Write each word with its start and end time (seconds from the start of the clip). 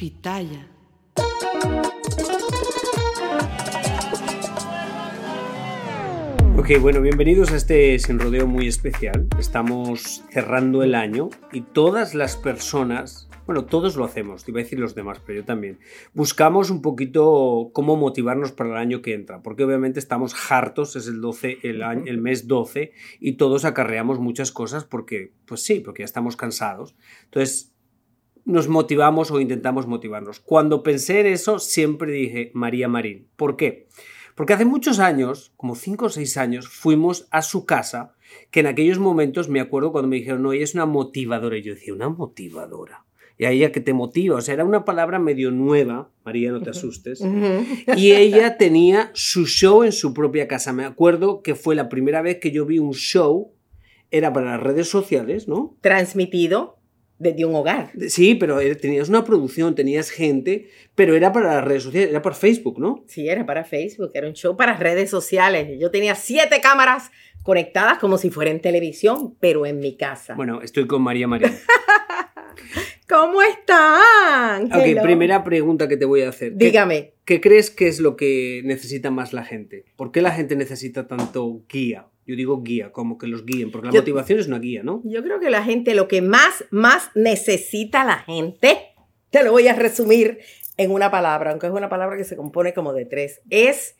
Pitaya. 0.00 0.66
Ok, 6.56 6.70
bueno, 6.80 7.02
bienvenidos 7.02 7.52
a 7.52 7.56
este 7.56 7.98
sin 7.98 8.18
rodeo 8.18 8.46
muy 8.46 8.66
especial. 8.66 9.28
Estamos 9.38 10.24
cerrando 10.30 10.82
el 10.82 10.94
año 10.94 11.28
y 11.52 11.60
todas 11.60 12.14
las 12.14 12.38
personas, 12.38 13.28
bueno, 13.44 13.66
todos 13.66 13.96
lo 13.96 14.06
hacemos, 14.06 14.42
te 14.42 14.52
iba 14.52 14.60
a 14.60 14.62
decir 14.62 14.78
los 14.78 14.94
demás, 14.94 15.20
pero 15.26 15.40
yo 15.40 15.44
también, 15.44 15.78
buscamos 16.14 16.70
un 16.70 16.80
poquito 16.80 17.68
cómo 17.74 17.96
motivarnos 17.96 18.52
para 18.52 18.70
el 18.70 18.76
año 18.78 19.02
que 19.02 19.12
entra, 19.12 19.42
porque 19.42 19.64
obviamente 19.64 19.98
estamos 19.98 20.34
hartos, 20.50 20.96
es 20.96 21.08
el 21.08 21.20
12, 21.20 21.58
el, 21.62 21.82
año, 21.82 22.04
el 22.06 22.16
mes 22.16 22.48
12, 22.48 22.92
y 23.20 23.32
todos 23.32 23.66
acarreamos 23.66 24.18
muchas 24.18 24.50
cosas 24.50 24.84
porque, 24.84 25.34
pues 25.44 25.60
sí, 25.60 25.80
porque 25.80 26.00
ya 26.00 26.06
estamos 26.06 26.36
cansados. 26.38 26.96
Entonces, 27.24 27.74
nos 28.44 28.68
motivamos 28.68 29.30
o 29.30 29.40
intentamos 29.40 29.86
motivarnos. 29.86 30.40
Cuando 30.40 30.82
pensé 30.82 31.20
en 31.20 31.26
eso, 31.26 31.58
siempre 31.58 32.12
dije 32.12 32.50
María 32.54 32.88
Marín. 32.88 33.28
¿Por 33.36 33.56
qué? 33.56 33.88
Porque 34.34 34.54
hace 34.54 34.64
muchos 34.64 35.00
años, 35.00 35.52
como 35.56 35.74
5 35.74 36.06
o 36.06 36.08
6 36.08 36.36
años, 36.38 36.68
fuimos 36.68 37.28
a 37.30 37.42
su 37.42 37.66
casa, 37.66 38.14
que 38.50 38.60
en 38.60 38.66
aquellos 38.66 38.98
momentos 38.98 39.48
me 39.48 39.60
acuerdo 39.60 39.92
cuando 39.92 40.08
me 40.08 40.16
dijeron, 40.16 40.42
no, 40.42 40.52
ella 40.52 40.64
es 40.64 40.74
una 40.74 40.86
motivadora. 40.86 41.58
Y 41.58 41.62
yo 41.62 41.74
decía, 41.74 41.92
una 41.92 42.08
motivadora. 42.08 43.04
Y 43.36 43.44
a 43.46 43.50
ella 43.50 43.72
que 43.72 43.80
te 43.80 43.94
motiva, 43.94 44.36
o 44.36 44.40
sea, 44.40 44.54
era 44.54 44.64
una 44.64 44.84
palabra 44.84 45.18
medio 45.18 45.50
nueva, 45.50 46.10
María, 46.24 46.52
no 46.52 46.60
te 46.60 46.70
asustes. 46.70 47.22
Y 47.96 48.12
ella 48.12 48.58
tenía 48.58 49.10
su 49.14 49.46
show 49.46 49.82
en 49.82 49.92
su 49.92 50.12
propia 50.12 50.46
casa. 50.46 50.72
Me 50.72 50.84
acuerdo 50.84 51.42
que 51.42 51.54
fue 51.54 51.74
la 51.74 51.88
primera 51.88 52.20
vez 52.20 52.38
que 52.38 52.50
yo 52.50 52.66
vi 52.66 52.78
un 52.78 52.92
show, 52.92 53.52
era 54.10 54.32
para 54.32 54.52
las 54.52 54.62
redes 54.62 54.88
sociales, 54.88 55.48
¿no? 55.48 55.76
Transmitido 55.80 56.79
desde 57.20 57.44
un 57.44 57.54
hogar. 57.54 57.92
Sí, 58.08 58.34
pero 58.34 58.58
tenías 58.76 59.08
una 59.08 59.24
producción, 59.24 59.76
tenías 59.76 60.10
gente, 60.10 60.68
pero 60.96 61.14
era 61.14 61.32
para 61.32 61.54
las 61.54 61.64
redes 61.64 61.84
sociales, 61.84 62.10
era 62.10 62.22
para 62.22 62.34
Facebook, 62.34 62.80
¿no? 62.80 63.04
Sí, 63.06 63.28
era 63.28 63.46
para 63.46 63.62
Facebook, 63.62 64.10
era 64.14 64.26
un 64.26 64.32
show 64.34 64.56
para 64.56 64.76
redes 64.76 65.08
sociales. 65.10 65.78
Yo 65.78 65.92
tenía 65.92 66.14
siete 66.16 66.60
cámaras 66.60 67.12
conectadas 67.44 67.98
como 67.98 68.18
si 68.18 68.30
fuera 68.30 68.50
en 68.50 68.60
televisión, 68.60 69.36
pero 69.38 69.64
en 69.66 69.78
mi 69.78 69.96
casa. 69.96 70.34
Bueno, 70.34 70.62
estoy 70.62 70.86
con 70.86 71.02
María 71.02 71.28
María. 71.28 71.52
¿Cómo 73.08 73.42
están? 73.42 74.66
Ok, 74.66 74.82
Hello. 74.84 75.02
primera 75.02 75.42
pregunta 75.42 75.88
que 75.88 75.96
te 75.96 76.04
voy 76.04 76.22
a 76.22 76.28
hacer. 76.28 76.52
¿Qué- 76.56 76.66
Dígame. 76.66 77.14
¿Qué 77.24 77.40
crees 77.40 77.70
que 77.70 77.86
es 77.88 78.00
lo 78.00 78.16
que 78.16 78.62
necesita 78.64 79.10
más 79.10 79.32
la 79.32 79.44
gente? 79.44 79.84
¿Por 79.96 80.10
qué 80.12 80.20
la 80.22 80.32
gente 80.32 80.56
necesita 80.56 81.06
tanto 81.08 81.62
guía? 81.68 82.06
Yo 82.30 82.36
digo 82.36 82.62
guía, 82.62 82.92
como 82.92 83.18
que 83.18 83.26
los 83.26 83.44
guíen, 83.44 83.72
porque 83.72 83.88
la 83.88 83.92
Yo- 83.92 84.00
motivación 84.02 84.38
es 84.38 84.46
una 84.46 84.60
guía, 84.60 84.84
¿no? 84.84 85.02
Yo 85.04 85.22
creo 85.24 85.40
que 85.40 85.50
la 85.50 85.64
gente, 85.64 85.94
lo 85.94 86.06
que 86.06 86.22
más, 86.22 86.64
más 86.70 87.10
necesita 87.16 88.04
la 88.04 88.18
gente, 88.18 88.78
te 89.30 89.42
lo 89.42 89.50
voy 89.50 89.66
a 89.66 89.74
resumir 89.74 90.38
en 90.76 90.92
una 90.92 91.10
palabra, 91.10 91.50
aunque 91.50 91.66
es 91.66 91.72
una 91.72 91.88
palabra 91.88 92.16
que 92.16 92.24
se 92.24 92.36
compone 92.36 92.72
como 92.72 92.92
de 92.92 93.04
tres, 93.04 93.40
es 93.50 93.96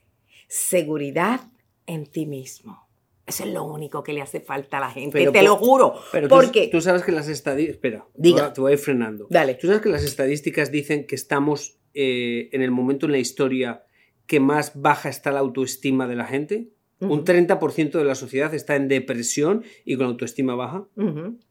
seguridad 0.49 1.41
en 1.87 2.07
ti 2.07 2.27
mismo. 2.27 2.89
Eso 3.27 3.45
es 3.45 3.53
lo 3.53 3.65
único 3.65 4.03
que 4.03 4.13
le 4.13 4.23
hace 4.23 4.41
falta 4.41 4.79
a 4.79 4.81
la 4.81 4.91
gente, 4.91 5.19
Pero 5.19 5.33
te 5.33 5.43
lo 5.43 5.57
juro. 5.57 5.95
Pero 6.13 6.29
tú, 6.29 6.35
porque 6.35 6.69
tú 6.69 6.81
sabes 6.81 7.03
que 7.03 7.13
las 7.13 7.29
estadísticas... 7.29 7.77
Espera, 7.77 8.07
Diga. 8.15 8.53
te 8.53 8.61
voy 8.61 8.73
te 8.73 8.79
frenando. 8.79 9.27
Dale. 9.31 9.55
Tú 9.55 9.67
sabes 9.67 9.83
que 9.83 9.89
las 9.89 10.05
estadísticas 10.05 10.71
dicen 10.71 11.07
que 11.07 11.15
estamos 11.15 11.79
eh, 11.95 12.49
en 12.53 12.63
el 12.63 12.71
momento 12.71 13.07
en 13.07 13.13
la 13.13 13.19
historia 13.19 13.85
que 14.27 14.41
más 14.41 14.81
baja 14.81 15.09
está 15.09 15.33
la 15.33 15.41
autoestima 15.41 16.07
de 16.07 16.17
la 16.17 16.25
gente. 16.25 16.69
Un 17.01 17.11
Ujú. 17.11 17.25
30% 17.25 17.99
de 17.99 18.05
la 18.05 18.15
sociedad 18.15 18.53
está 18.53 18.77
en 18.77 18.87
depresión 18.89 19.65
y 19.87 19.97
con 19.97 20.07
autoestima 20.07 20.55
baja. 20.55 20.87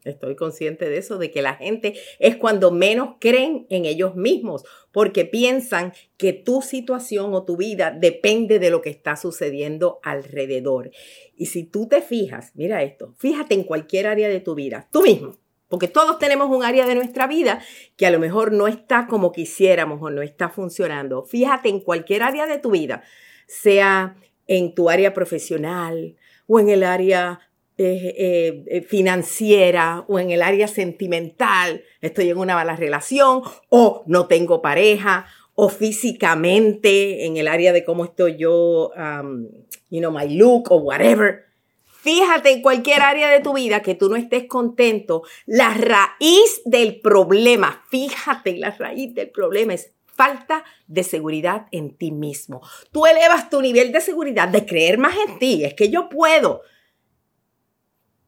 Estoy 0.04 0.36
consciente 0.36 0.88
de 0.90 0.98
eso, 0.98 1.18
de 1.18 1.32
que 1.32 1.42
la 1.42 1.56
gente 1.56 1.96
es 2.20 2.36
cuando 2.36 2.72
menos 2.72 3.16
creen 3.20 3.66
en 3.70 3.86
ellos 3.86 4.16
mismos, 4.16 4.64
porque 4.92 5.26
piensan 5.26 5.94
que 6.18 6.34
tu 6.34 6.62
situación 6.62 7.34
o 7.34 7.46
tu 7.46 7.58
vida 7.58 7.92
depende 7.92 8.60
de 8.60 8.70
lo 8.70 8.82
que 8.82 8.92
está 8.92 9.16
sucediendo 9.16 10.00
alrededor. 10.04 10.92
Y 11.36 11.48
si 11.48 11.64
tú 11.64 11.88
te 11.88 12.02
fijas, 12.02 12.52
mira 12.54 12.84
esto, 12.84 13.16
fíjate 13.18 13.56
en 13.56 13.64
cualquier 13.64 14.06
área 14.06 14.30
de 14.30 14.42
tu 14.42 14.54
vida, 14.54 14.88
tú 14.92 15.02
mismo, 15.02 15.38
porque 15.68 15.88
todos 15.88 16.20
tenemos 16.20 16.56
un 16.56 16.64
área 16.64 16.86
de 16.86 16.96
nuestra 16.96 17.26
vida 17.28 17.62
que 17.96 18.06
a 18.06 18.12
lo 18.12 18.20
mejor 18.20 18.52
no 18.52 18.68
está 18.68 19.08
como 19.08 19.32
quisiéramos 19.32 20.00
o 20.02 20.10
no 20.10 20.22
está 20.22 20.50
funcionando. 20.50 21.24
Fíjate 21.24 21.70
en 21.70 21.80
cualquier 21.80 22.24
área 22.24 22.46
de 22.46 22.58
tu 22.60 22.72
vida, 22.72 23.04
sea 23.48 24.16
en 24.50 24.74
tu 24.74 24.90
área 24.90 25.14
profesional 25.14 26.16
o 26.48 26.60
en 26.60 26.70
el 26.70 26.84
área 26.84 27.40
eh, 27.78 28.16
eh, 28.18 28.64
eh, 28.68 28.82
financiera 28.82 30.04
o 30.10 30.20
en 30.20 30.32
el 30.32 30.42
área 30.42 30.68
sentimental, 30.68 31.84
estoy 32.02 32.30
en 32.32 32.38
una 32.38 32.56
mala 32.56 32.76
relación 32.76 33.42
o 33.70 34.04
no 34.08 34.28
tengo 34.28 34.62
pareja 34.62 35.28
o 35.54 35.70
físicamente 35.70 37.26
en 37.26 37.38
el 37.38 37.48
área 37.48 37.72
de 37.72 37.86
cómo 37.86 38.06
estoy 38.06 38.38
yo, 38.38 38.92
um, 38.98 39.48
you 39.90 40.00
know, 40.00 40.12
my 40.12 40.28
look 40.36 40.72
o 40.72 40.78
whatever. 40.78 41.46
Fíjate 41.86 42.52
en 42.52 42.62
cualquier 42.62 43.02
área 43.02 43.30
de 43.30 43.42
tu 43.42 43.54
vida 43.54 43.82
que 43.82 43.94
tú 43.94 44.10
no 44.10 44.16
estés 44.16 44.46
contento, 44.46 45.22
la 45.46 45.74
raíz 45.74 46.62
del 46.66 47.00
problema, 47.02 47.84
fíjate, 47.90 48.58
la 48.58 48.72
raíz 48.72 49.14
del 49.14 49.30
problema 49.30 49.76
es 49.76 49.94
falta 50.20 50.66
de 50.88 51.04
seguridad 51.04 51.68
en 51.72 51.96
ti 51.96 52.12
mismo. 52.12 52.60
Tú 52.92 53.06
elevas 53.06 53.50
tu 53.50 53.62
nivel 53.62 53.94
de 53.94 54.02
seguridad, 54.02 54.50
de 54.50 54.66
creer 54.66 54.98
más 54.98 55.16
en 55.16 55.40
ti, 55.40 55.64
es 55.64 55.76
que 55.76 55.90
yo 55.90 56.10
puedo. 56.10 56.62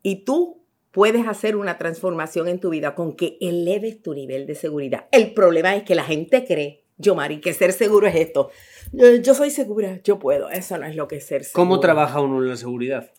Y 0.02 0.24
tú 0.24 0.66
puedes 0.91 1.28
hacer 1.28 1.57
una 1.57 1.78
transformación 1.78 2.47
en 2.47 2.62
tu 2.62 2.69
vida 2.69 2.96
con 2.96 3.18
que 3.18 3.38
eleves 3.41 4.02
tu 4.02 4.13
nivel 4.13 4.47
de 4.47 4.56
seguridad. 4.56 5.09
El 5.12 5.34
problema 5.34 5.75
es 5.75 5.84
que 5.84 5.96
la 5.96 6.06
gente 6.06 6.46
cree, 6.46 6.85
yo 6.96 7.13
Mari, 7.13 7.41
que 7.41 7.53
ser 7.53 7.74
seguro 7.74 8.08
es 8.08 8.16
esto. 8.16 8.52
Yo, 8.94 9.16
yo 9.16 9.35
soy 9.35 9.50
segura, 9.50 10.00
yo 10.02 10.18
puedo. 10.18 10.50
Eso 10.50 10.78
no 10.78 10.85
es 10.85 10.96
lo 10.96 11.09
que 11.09 11.18
es 11.18 11.25
ser 11.25 11.44
seguro. 11.44 11.62
¿Cómo 11.62 11.81
trabaja 11.81 12.22
uno 12.22 12.41
en 12.41 12.47
la 12.47 12.56
seguridad? 12.56 13.12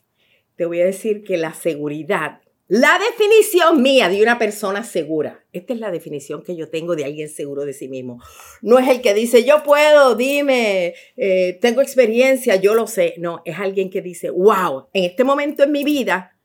Te 0.56 0.64
voy 0.64 0.80
a 0.80 0.86
decir 0.86 1.24
que 1.24 1.36
la 1.36 1.52
seguridad, 1.52 2.40
la 2.74 2.98
definición 2.98 3.82
mía 3.82 4.08
de 4.08 4.22
una 4.22 4.38
persona 4.38 4.82
segura, 4.82 5.44
esta 5.52 5.74
es 5.74 5.78
la 5.78 5.90
definición 5.90 6.42
que 6.42 6.56
yo 6.56 6.70
tengo 6.70 6.96
de 6.96 7.04
alguien 7.04 7.28
seguro 7.28 7.66
de 7.66 7.74
sí 7.74 7.86
mismo. 7.86 8.22
No 8.62 8.78
es 8.78 8.88
el 8.88 9.02
que 9.02 9.12
dice, 9.12 9.44
yo 9.44 9.62
puedo, 9.62 10.14
dime, 10.14 10.94
eh, 11.18 11.58
tengo 11.60 11.82
experiencia, 11.82 12.56
yo 12.56 12.72
lo 12.72 12.86
sé. 12.86 13.12
No, 13.18 13.42
es 13.44 13.58
alguien 13.58 13.90
que 13.90 14.00
dice, 14.00 14.30
wow, 14.30 14.86
en 14.94 15.04
este 15.04 15.22
momento 15.22 15.62
en 15.64 15.70
mi 15.70 15.84
vida, 15.84 16.38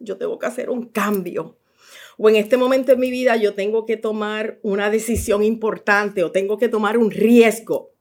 yo 0.00 0.16
tengo 0.16 0.40
que 0.40 0.46
hacer 0.46 0.70
un 0.70 0.88
cambio. 0.88 1.56
O 2.16 2.28
en 2.28 2.34
este 2.34 2.56
momento 2.56 2.90
en 2.90 2.98
mi 2.98 3.12
vida 3.12 3.36
yo 3.36 3.54
tengo 3.54 3.86
que 3.86 3.96
tomar 3.96 4.58
una 4.62 4.90
decisión 4.90 5.44
importante 5.44 6.24
o 6.24 6.32
tengo 6.32 6.58
que 6.58 6.68
tomar 6.68 6.98
un 6.98 7.12
riesgo. 7.12 7.94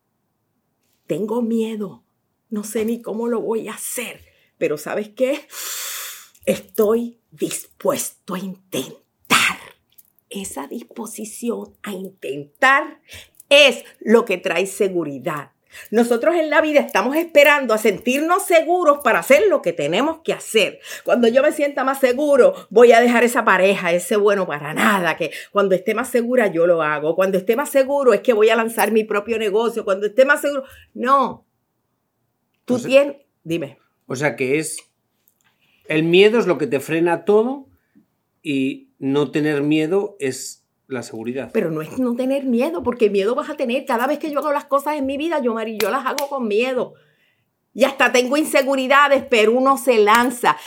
Tengo 1.05 1.43
miedo. 1.43 2.03
No 2.49 2.63
sé 2.63 2.83
ni 2.83 2.99
cómo 2.99 3.27
lo 3.27 3.41
voy 3.41 3.67
a 3.67 3.73
hacer. 3.73 4.21
Pero 4.57 4.79
¿sabes 4.79 5.09
qué? 5.09 5.41
Estoy 6.47 7.16
dispuesto 7.31 8.35
a 8.35 8.39
intentar. 8.39 8.97
Esa 10.29 10.67
disposición 10.67 11.75
a 11.83 11.93
intentar 11.93 13.01
es 13.49 13.85
lo 13.99 14.25
que 14.25 14.37
trae 14.37 14.65
seguridad. 14.65 15.51
Nosotros 15.91 16.35
en 16.35 16.49
la 16.49 16.61
vida 16.61 16.79
estamos 16.79 17.15
esperando 17.15 17.73
a 17.73 17.77
sentirnos 17.77 18.45
seguros 18.45 18.99
para 19.03 19.19
hacer 19.19 19.43
lo 19.49 19.61
que 19.61 19.73
tenemos 19.73 20.19
que 20.23 20.33
hacer. 20.33 20.79
Cuando 21.03 21.27
yo 21.27 21.41
me 21.41 21.51
sienta 21.51 21.83
más 21.83 21.99
seguro, 21.99 22.53
voy 22.69 22.91
a 22.91 23.01
dejar 23.01 23.23
esa 23.23 23.45
pareja, 23.45 23.91
ese 23.91 24.15
bueno 24.15 24.47
para 24.47 24.73
nada, 24.73 25.17
que 25.17 25.31
cuando 25.51 25.75
esté 25.75 25.93
más 25.93 26.09
segura 26.09 26.47
yo 26.47 26.67
lo 26.67 26.81
hago. 26.81 27.15
Cuando 27.15 27.37
esté 27.37 27.55
más 27.55 27.69
seguro 27.69 28.13
es 28.13 28.21
que 28.21 28.33
voy 28.33 28.49
a 28.49 28.55
lanzar 28.55 28.91
mi 28.91 29.03
propio 29.03 29.37
negocio. 29.37 29.85
Cuando 29.85 30.07
esté 30.07 30.25
más 30.25 30.41
seguro, 30.41 30.63
no. 30.93 31.45
Tú 32.65 32.79
tienes, 32.79 33.17
dime. 33.43 33.79
O 34.07 34.15
sea 34.15 34.35
que 34.35 34.59
es, 34.59 34.77
el 35.87 36.03
miedo 36.03 36.39
es 36.39 36.47
lo 36.47 36.57
que 36.57 36.67
te 36.67 36.79
frena 36.79 37.25
todo 37.25 37.67
y 38.41 38.89
no 38.99 39.31
tener 39.31 39.61
miedo 39.61 40.15
es 40.19 40.65
la 40.87 41.03
seguridad. 41.03 41.51
Pero 41.53 41.69
no 41.69 41.81
es 41.81 41.99
no 41.99 42.15
tener 42.15 42.45
miedo, 42.45 42.81
porque 42.83 43.09
miedo 43.09 43.35
vas 43.35 43.49
a 43.49 43.57
tener. 43.57 43.85
Cada 43.85 44.07
vez 44.07 44.19
que 44.19 44.31
yo 44.31 44.39
hago 44.39 44.51
las 44.51 44.65
cosas 44.65 44.95
en 44.95 45.05
mi 45.05 45.17
vida, 45.17 45.41
yo, 45.41 45.53
Mari, 45.53 45.77
yo 45.77 45.91
las 45.91 46.05
hago 46.05 46.29
con 46.29 46.47
miedo. 46.47 46.93
Y 47.73 47.83
hasta 47.83 48.11
tengo 48.11 48.37
inseguridades, 48.37 49.23
pero 49.29 49.51
uno 49.51 49.77
se 49.77 49.99
lanza. 49.99 50.57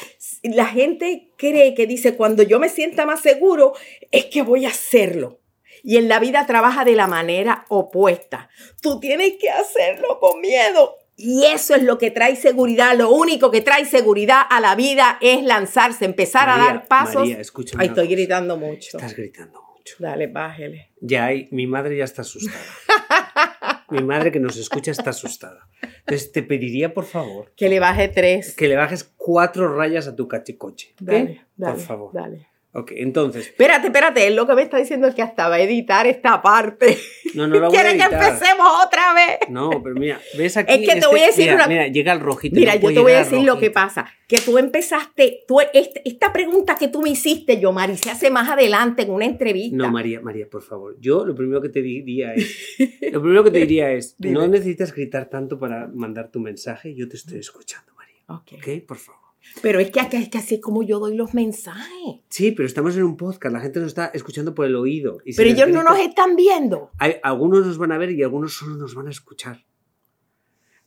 La 0.43 0.67
gente 0.67 1.33
cree 1.37 1.75
que 1.75 1.87
dice, 1.87 2.17
cuando 2.17 2.43
yo 2.43 2.61
me 2.61 2.69
sienta 2.69 3.07
más 3.07 3.21
seguro, 3.21 3.73
es 4.13 4.27
que 4.27 4.43
voy 4.43 4.67
a 4.67 4.69
hacerlo. 4.69 5.41
Y 5.83 5.97
en 5.97 6.09
la 6.09 6.21
vida 6.21 6.47
trabaja 6.47 6.85
de 6.85 6.95
la 6.95 7.07
manera 7.07 7.65
opuesta. 7.69 8.51
Tú 8.83 9.01
tienes 9.01 9.35
que 9.41 9.51
hacerlo 9.51 10.21
con 10.21 10.41
miedo. 10.41 10.99
Y 11.23 11.45
eso 11.45 11.75
es 11.75 11.83
lo 11.83 11.99
que 11.99 12.11
trae 12.11 12.35
seguridad. 12.37 12.97
Lo 12.97 13.11
único 13.11 13.51
que 13.51 13.61
trae 13.61 13.85
seguridad 13.85 14.43
a 14.49 14.61
la 14.61 14.75
vida 14.75 15.19
es 15.21 15.43
lanzarse, 15.43 16.05
empezar 16.07 16.49
a 16.49 16.57
dar 16.57 16.89
pasos. 16.89 17.17
María, 17.17 17.41
escúchame 17.41 17.83
Ay, 17.83 17.89
estoy 17.89 18.07
cosa. 18.07 18.15
gritando 18.17 18.57
mucho. 18.57 18.97
Estás 18.97 19.15
gritando 19.15 19.63
mucho. 19.63 19.97
Dale, 19.99 20.27
bájele. 20.27 20.91
Ya 21.01 21.27
hay, 21.27 21.49
mi 21.51 21.67
madre 21.67 21.97
ya 21.97 22.05
está 22.05 22.23
asustada. 22.23 22.59
mi 23.91 24.03
madre 24.03 24.31
que 24.33 24.41
nos 24.41 24.57
escucha 24.57 24.91
está 24.91 25.11
asustada. 25.11 25.69
Entonces 26.01 26.33
te 26.33 26.43
pediría, 26.43 26.95
por 26.95 27.05
favor, 27.05 27.53
Que 27.57 27.69
le 27.69 27.81
baje 27.81 28.09
tres. 28.09 28.55
que 28.57 28.69
le 28.69 28.77
bajes 28.77 29.05
cuatro 29.17 29.75
rayas 29.77 30.07
a 30.09 30.17
tu 30.17 30.27
cachicoche. 30.29 30.95
Dale, 31.01 31.47
dale, 31.57 31.75
por 31.75 31.83
favor. 31.83 32.11
Dale. 32.15 32.47
Ok, 32.73 32.93
entonces, 32.95 33.49
Espérate, 33.49 33.89
espérate. 33.89 34.29
Él 34.29 34.37
lo 34.37 34.47
que 34.47 34.55
me 34.55 34.63
está 34.63 34.77
diciendo 34.79 35.09
es 35.09 35.15
que 35.17 35.23
hasta 35.23 35.49
va 35.49 35.57
a 35.57 35.61
editar 35.61 36.07
esta 36.07 36.41
parte. 36.41 36.97
no, 37.35 37.49
no 37.49 37.59
la 37.59 37.67
voy 37.69 37.77
a 37.77 37.81
¿Quiere 37.83 37.97
que 37.99 38.05
editar. 38.05 38.33
empecemos 38.33 38.67
otra 38.87 39.13
vez? 39.13 39.39
No, 39.51 39.83
pero 39.83 39.97
mira, 39.97 40.21
ves 40.39 40.57
aquí. 40.57 40.75
Es 40.85 40.89
que 40.89 41.01
te 41.01 41.07
voy 41.09 41.19
a 41.19 41.27
decir 41.27 41.45
mira, 41.47 41.55
una- 41.57 41.67
Mira, 41.67 41.89
llega 41.89 42.13
el 42.13 42.21
rojito. 42.21 42.55
Mira, 42.55 42.77
no 42.77 42.81
yo 42.83 42.89
te 42.95 43.01
voy 43.01 43.13
a 43.13 43.19
decir 43.25 43.41
lo 43.43 43.59
que 43.59 43.73
pasa. 43.73 44.07
Que 44.29 44.39
tú 44.39 44.57
empezaste, 44.59 45.41
tú, 45.49 45.59
este- 45.61 46.03
esta 46.09 46.33
pregunta 46.33 46.77
que 46.77 46.87
tú 46.87 47.03
me 47.03 47.11
hiciste, 47.11 47.59
yo, 47.59 47.73
Mari, 47.73 47.97
se 47.97 48.09
hace 48.11 48.31
más 48.31 48.49
adelante 48.49 49.03
en 49.03 49.11
una 49.11 49.25
entrevista. 49.25 49.77
No, 49.77 49.91
María, 49.91 50.21
María, 50.21 50.47
por 50.49 50.63
favor. 50.63 50.97
Yo 51.01 51.25
lo 51.27 51.35
primero 51.35 51.61
que 51.61 51.71
te 51.71 51.83
diría 51.83 52.35
es. 52.35 52.57
Lo 53.13 53.21
primero 53.21 53.43
que 53.43 53.51
te 53.51 53.59
diría 53.59 53.91
es. 53.91 54.15
No 54.21 54.47
necesitas 54.47 54.95
gritar 54.95 55.29
tanto 55.29 55.59
para 55.59 55.89
mandar 55.89 56.31
tu 56.31 56.39
mensaje. 56.39 56.95
Yo 56.95 57.09
te 57.09 57.17
estoy 57.17 57.41
escuchando, 57.41 57.93
María. 57.97 58.21
Ok. 58.29 58.53
¿Ok? 58.55 58.87
Por 58.87 58.97
favor. 58.99 59.20
Pero 59.63 59.81
es 59.81 59.91
que, 59.91 60.01
es 60.01 60.29
que 60.29 60.39
así 60.39 60.57
es 60.57 60.61
como 60.61 60.83
yo 60.83 60.99
doy 60.99 61.17
los 61.17 61.35
mensajes. 61.35 62.17
Sí, 62.29 62.53
pero 62.53 62.67
estamos 62.67 62.97
en 62.97 63.05
un 63.05 63.17
podcast. 63.17 63.53
La 63.53 63.61
gente 63.61 63.81
nos 63.81 63.89
está 63.89 64.07
escuchando 64.15 64.55
por 64.55 64.67
el 64.67 64.77
oído. 64.77 65.19
y 65.25 65.35
Pero 65.35 65.51
ellos 65.51 65.69
no 65.69 65.83
nos 65.83 65.99
están 65.99 66.37
viendo. 66.37 66.91
Hay- 66.99 67.17
algunos 67.23 67.67
nos 67.67 67.79
van 67.79 67.93
a 67.93 67.99
ver 67.99 68.11
y 68.13 68.23
algunos 68.23 68.55
solo 68.55 68.77
nos 68.77 68.95
van 68.95 69.07
a 69.09 69.11
escuchar. 69.11 69.65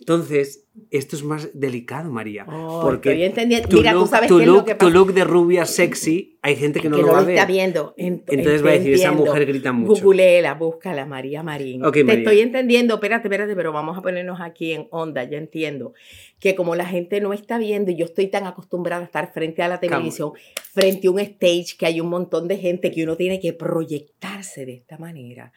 Entonces, 0.03 0.67
esto 0.91 1.15
es 1.15 1.23
más 1.23 1.50
delicado, 1.53 2.11
María. 2.11 2.45
Oh, 2.47 2.81
porque 2.83 3.11
estoy 3.11 3.23
entendiendo. 3.23 3.69
tu 3.69 3.77
Mira, 3.77 3.94
tú 3.94 4.00
look, 4.00 4.07
sabes 4.09 4.27
tu 4.27 4.39
es 4.39 4.45
lo 4.47 4.53
look- 4.55 4.65
que 4.65 4.73
tu 4.75 4.79
pasa. 4.85 4.91
look 4.91 5.13
de 5.13 5.23
rubia 5.23 5.65
sexy, 5.65 6.38
hay 6.41 6.55
gente 6.57 6.81
que 6.81 6.89
no 6.89 6.97
que 6.97 7.01
lo 7.03 7.07
no 7.07 7.13
va 7.13 7.21
lo 7.21 7.29
está 7.29 7.45
ver. 7.45 7.53
viendo. 7.53 7.95
Ent- 7.97 8.23
Entonces 8.27 8.65
va 8.65 8.69
a 8.71 8.73
decir, 8.73 8.94
esa 8.95 9.11
mujer 9.13 9.45
grita 9.45 9.71
mucho. 9.71 10.03
Googleela, 10.03 10.53
búscala, 10.55 11.05
María 11.05 11.41
Marín. 11.41 11.85
Ok, 11.85 11.94
Te 11.94 12.03
María. 12.03 12.19
estoy 12.23 12.39
entendiendo, 12.41 12.95
espérate, 12.95 13.27
espérate, 13.29 13.55
pero 13.55 13.71
vamos 13.71 13.97
a 13.97 14.01
ponernos 14.01 14.41
aquí 14.41 14.73
en 14.73 14.88
onda, 14.91 15.23
ya 15.23 15.38
entiendo. 15.38 15.94
Que 16.39 16.53
como 16.55 16.75
la 16.75 16.85
gente 16.85 17.21
no 17.21 17.31
está 17.31 17.57
viendo 17.57 17.91
y 17.91 17.95
yo 17.95 18.03
estoy 18.05 18.27
tan 18.27 18.45
acostumbrada 18.45 19.03
a 19.03 19.05
estar 19.05 19.31
frente 19.31 19.61
a 19.63 19.69
la 19.69 19.79
televisión, 19.79 20.31
frente 20.73 21.07
a 21.07 21.11
un 21.11 21.19
stage, 21.19 21.77
que 21.79 21.85
hay 21.85 22.01
un 22.01 22.09
montón 22.09 22.50
de 22.50 22.57
gente 22.57 22.91
que 22.91 23.03
uno 23.03 23.15
tiene 23.15 23.39
que 23.39 23.53
proyectarse 23.53 24.65
de 24.65 24.73
esta 24.73 24.97
manera. 24.97 25.53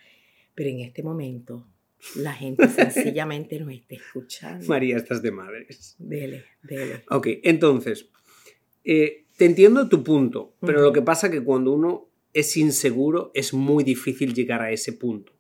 Pero 0.55 0.71
en 0.71 0.81
este 0.81 1.03
momento, 1.03 1.67
la 2.17 2.33
gente 2.33 2.69
sencillamente 2.69 3.59
no 3.59 3.71
está 3.71 3.95
escuchando. 3.95 4.67
María, 4.67 4.97
estás 4.97 5.23
de 5.23 5.31
madres. 5.31 5.97
Dele, 5.99 6.45
dele. 6.63 7.05
Ok, 7.11 7.29
entonces, 7.43 8.09
eh, 8.85 9.25
te 9.37 9.45
entiendo 9.45 9.89
tu 9.89 10.03
punto, 10.03 10.55
pero 10.61 10.81
lo 10.81 10.93
que 10.93 11.03
pasa 11.03 11.31
que 11.31 11.43
cuando 11.43 11.73
uno 11.73 12.09
es 12.33 12.57
inseguro 12.57 13.31
es 13.35 13.53
muy 13.53 13.85
difícil 13.85 14.35
llegar 14.35 14.63
a 14.63 14.71
ese 14.71 14.93
punto. 14.93 15.33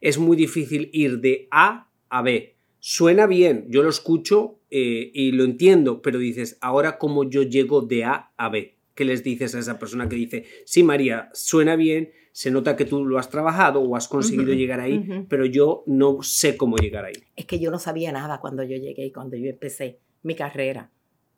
Es 0.00 0.18
muy 0.18 0.36
difícil 0.36 0.90
ir 0.92 1.20
de 1.20 1.48
A 1.50 1.90
a 2.08 2.22
B. 2.22 2.56
Suena 2.78 3.26
bien, 3.26 3.66
yo 3.68 3.82
lo 3.82 3.90
escucho 3.90 4.58
eh, 4.70 5.10
y 5.14 5.32
lo 5.32 5.44
entiendo, 5.44 6.02
pero 6.02 6.18
dices, 6.18 6.58
ahora 6.60 6.98
cómo 6.98 7.28
yo 7.28 7.42
llego 7.42 7.82
de 7.82 8.04
A 8.04 8.32
a 8.36 8.48
B. 8.48 8.76
¿Qué 8.94 9.04
les 9.04 9.22
dices 9.24 9.54
a 9.54 9.58
esa 9.58 9.78
persona 9.78 10.08
que 10.08 10.16
dice, 10.16 10.44
sí, 10.64 10.82
María, 10.82 11.30
suena 11.32 11.76
bien, 11.76 12.12
se 12.32 12.50
nota 12.50 12.76
que 12.76 12.84
tú 12.86 13.04
lo 13.04 13.18
has 13.18 13.28
trabajado 13.30 13.80
o 13.82 13.94
has 13.94 14.08
conseguido 14.08 14.52
llegar 14.54 14.80
ahí, 14.80 15.26
pero 15.28 15.44
yo 15.46 15.84
no 15.86 16.22
sé 16.22 16.56
cómo 16.56 16.76
llegar 16.76 17.04
ahí? 17.04 17.14
Es 17.36 17.44
que 17.46 17.58
yo 17.60 17.70
no 17.70 17.78
sabía 17.78 18.10
nada 18.10 18.40
cuando 18.40 18.62
yo 18.62 18.76
llegué 18.76 19.04
y 19.06 19.12
cuando 19.12 19.36
yo 19.36 19.48
empecé 19.50 20.00
mi 20.22 20.34
carrera. 20.34 20.90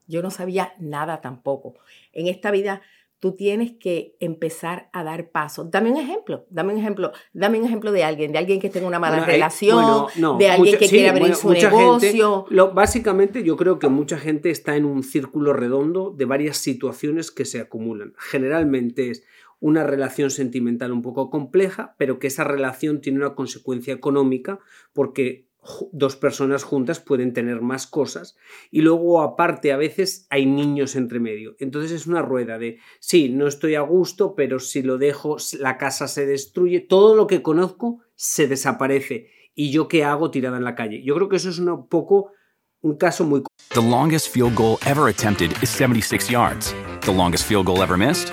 Yo 0.07 0.23
no 0.23 0.31
sabía 0.31 0.75
nada 0.79 1.21
tampoco. 1.21 1.75
En 2.13 2.29
esta 2.29 2.51
vida 2.51 2.83
tú 3.21 3.33
tienes 3.33 3.73
que 3.73 4.17
empezar 4.21 4.91
a 4.93 5.03
dar 5.03 5.31
pasos. 5.31 5.71
Dame 5.71 5.91
un 5.91 5.97
ejemplo, 5.97 6.45
dame 6.51 6.75
un 6.75 6.79
ejemplo, 6.79 7.11
dame 7.33 7.59
un 7.59 7.65
ejemplo 7.65 7.91
de 7.91 8.05
alguien, 8.05 8.33
de 8.33 8.39
alguien 8.39 8.61
que 8.61 8.69
tenga 8.69 8.87
una 8.87 8.99
mala 8.99 9.17
Bueno, 9.17 9.33
relación, 9.33 9.77
bueno, 9.83 10.07
no, 10.19 10.37
de 10.37 10.49
alguien 10.51 10.67
mucha- 10.75 10.79
que 10.79 10.85
sí, 10.89 10.91
quiere 10.97 11.09
abrir 11.09 11.23
bueno, 11.23 11.37
su 11.37 11.49
gente- 11.49 11.71
negocio. 11.71 12.45
Lo, 12.51 12.75
básicamente 12.75 13.43
yo 13.43 13.57
creo 13.57 13.79
que 13.79 13.89
mucha 13.89 14.19
gente 14.19 14.51
está 14.51 14.77
en 14.77 14.85
un 14.85 15.03
círculo 15.03 15.55
redondo 15.55 16.11
de 16.15 16.25
varias 16.27 16.59
situaciones 16.59 17.31
que 17.31 17.47
se 17.47 17.61
acumulan. 17.61 18.13
Generalmente 18.19 19.11
es 19.11 19.25
una 19.61 19.85
relación 19.85 20.31
sentimental 20.31 20.93
un 20.93 21.03
poco 21.03 21.31
compleja, 21.31 21.95
pero 21.99 22.19
que 22.19 22.27
esa 22.27 22.45
relación 22.45 23.01
tiene 23.01 23.19
una 23.19 23.35
consecuencia 23.35 23.95
económica 23.95 24.59
porque 24.93 25.49
dos 25.93 26.17
personas 26.17 26.63
juntas 26.63 27.01
pueden 27.01 27.33
tener 27.33 27.63
más 27.63 27.87
cosas 27.87 28.37
y 28.71 28.83
luego 28.83 29.23
aparte 29.23 29.73
a 29.73 29.77
veces 29.77 30.27
hay 30.31 30.47
niños 30.47 30.97
entre 30.97 31.21
medio. 31.21 31.57
Entonces 31.59 31.93
es 31.93 32.07
una 32.07 32.23
rueda 32.23 32.59
de, 32.59 32.79
sí, 33.01 33.29
no 33.29 33.47
estoy 33.47 33.75
a 33.75 33.81
gusto, 33.81 34.35
pero 34.35 34.59
si 34.59 34.83
lo 34.83 34.99
dejo, 34.99 35.37
la 35.59 35.79
casa 35.79 36.09
se 36.09 36.27
destruye, 36.27 36.81
todo 36.81 37.17
lo 37.17 37.27
que 37.27 37.43
conozco 37.43 38.01
se 38.15 38.47
desaparece. 38.47 39.31
¿Y 39.55 39.71
yo 39.71 39.89
qué 39.89 40.05
hago 40.05 40.31
tirada 40.31 40.59
en 40.59 40.65
la 40.65 40.75
calle? 40.75 41.03
Yo 41.05 41.15
creo 41.15 41.29
que 41.29 41.37
eso 41.37 41.49
es 41.49 41.59
un 41.59 41.89
poco 41.89 42.33
un 42.81 42.97
caso 42.97 43.25
muy 43.25 43.43
The 43.71 43.81
longest 43.81 44.29
field 44.29 44.55
goal 44.55 44.79
ever 44.87 45.09
attempted 45.09 45.51
is 45.63 45.71
76 45.71 46.31
yards. 46.31 46.75
The 47.01 47.13
longest 47.13 47.45
field 47.47 47.67
goal 47.67 47.83
ever 47.83 47.97
missed? 47.97 48.33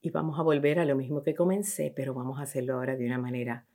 Y 0.00 0.10
vamos 0.10 0.38
a 0.38 0.42
volver 0.42 0.78
a 0.78 0.84
lo 0.84 0.94
mismo 0.94 1.22
que 1.22 1.34
comencé, 1.34 1.92
pero 1.94 2.14
vamos 2.14 2.38
a 2.38 2.42
hacerlo 2.42 2.74
ahora 2.74 2.96
de 2.96 3.06
una 3.06 3.18
manera 3.18 3.66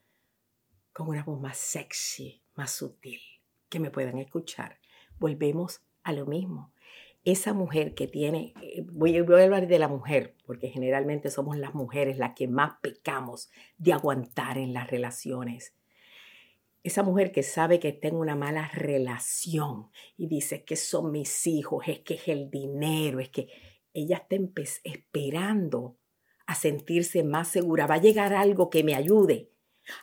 con 0.93 1.09
una 1.09 1.23
voz 1.23 1.41
más 1.41 1.57
sexy, 1.57 2.41
más 2.55 2.71
sutil, 2.71 3.19
que 3.67 3.79
me 3.79 3.91
puedan 3.91 4.19
escuchar. 4.19 4.79
Volvemos 5.19 5.81
a 6.03 6.13
lo 6.13 6.25
mismo. 6.25 6.71
Esa 7.25 7.53
mujer 7.53 7.95
que 7.95 8.07
tiene, 8.07 8.53
eh, 8.61 8.85
voy, 8.85 9.19
voy 9.21 9.41
a 9.41 9.43
hablar 9.45 9.67
de 9.67 9.79
la 9.79 9.87
mujer, 9.87 10.35
porque 10.45 10.69
generalmente 10.69 11.29
somos 11.29 11.57
las 11.57 11.73
mujeres 11.73 12.17
las 12.17 12.35
que 12.35 12.47
más 12.47 12.75
pecamos 12.81 13.49
de 13.77 13.93
aguantar 13.93 14.57
en 14.57 14.73
las 14.73 14.89
relaciones. 14.89 15.73
esa 16.83 17.01
mujer 17.01 17.31
que 17.31 17.43
sabe 17.43 17.79
que 17.79 17.93
tengo 17.93 18.19
una 18.19 18.35
mala 18.35 18.69
relación 18.73 19.89
y 20.17 20.27
dice 20.27 20.65
que 20.65 20.75
son 20.75 21.11
mis 21.11 21.47
hijos, 21.47 21.87
es 21.87 21.99
que 21.99 22.15
es 22.15 22.27
el 22.27 22.49
dinero, 22.49 23.21
es 23.21 23.29
que 23.29 23.47
ella 23.93 24.17
está 24.17 24.35
esperando 24.83 25.97
a 26.45 26.55
sentirse 26.55 27.23
más 27.23 27.47
segura. 27.47 27.87
Va 27.87 27.95
a 27.95 28.01
llegar 28.01 28.33
algo 28.33 28.69
que 28.69 28.83
me 28.83 28.95
ayude. 28.95 29.49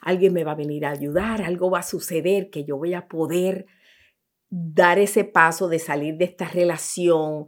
Alguien 0.00 0.32
me 0.32 0.44
va 0.44 0.52
a 0.52 0.56
venir 0.56 0.84
a 0.84 0.90
ayudar, 0.90 1.42
algo 1.42 1.70
va 1.70 1.80
a 1.80 1.82
suceder 1.82 2.50
que 2.50 2.64
yo 2.64 2.76
voy 2.76 2.94
a 2.94 3.08
poder 3.08 3.66
dar 4.50 4.98
ese 4.98 5.24
paso 5.24 5.68
de 5.68 5.78
salir 5.78 6.16
de 6.16 6.26
esta 6.26 6.48
relación. 6.48 7.46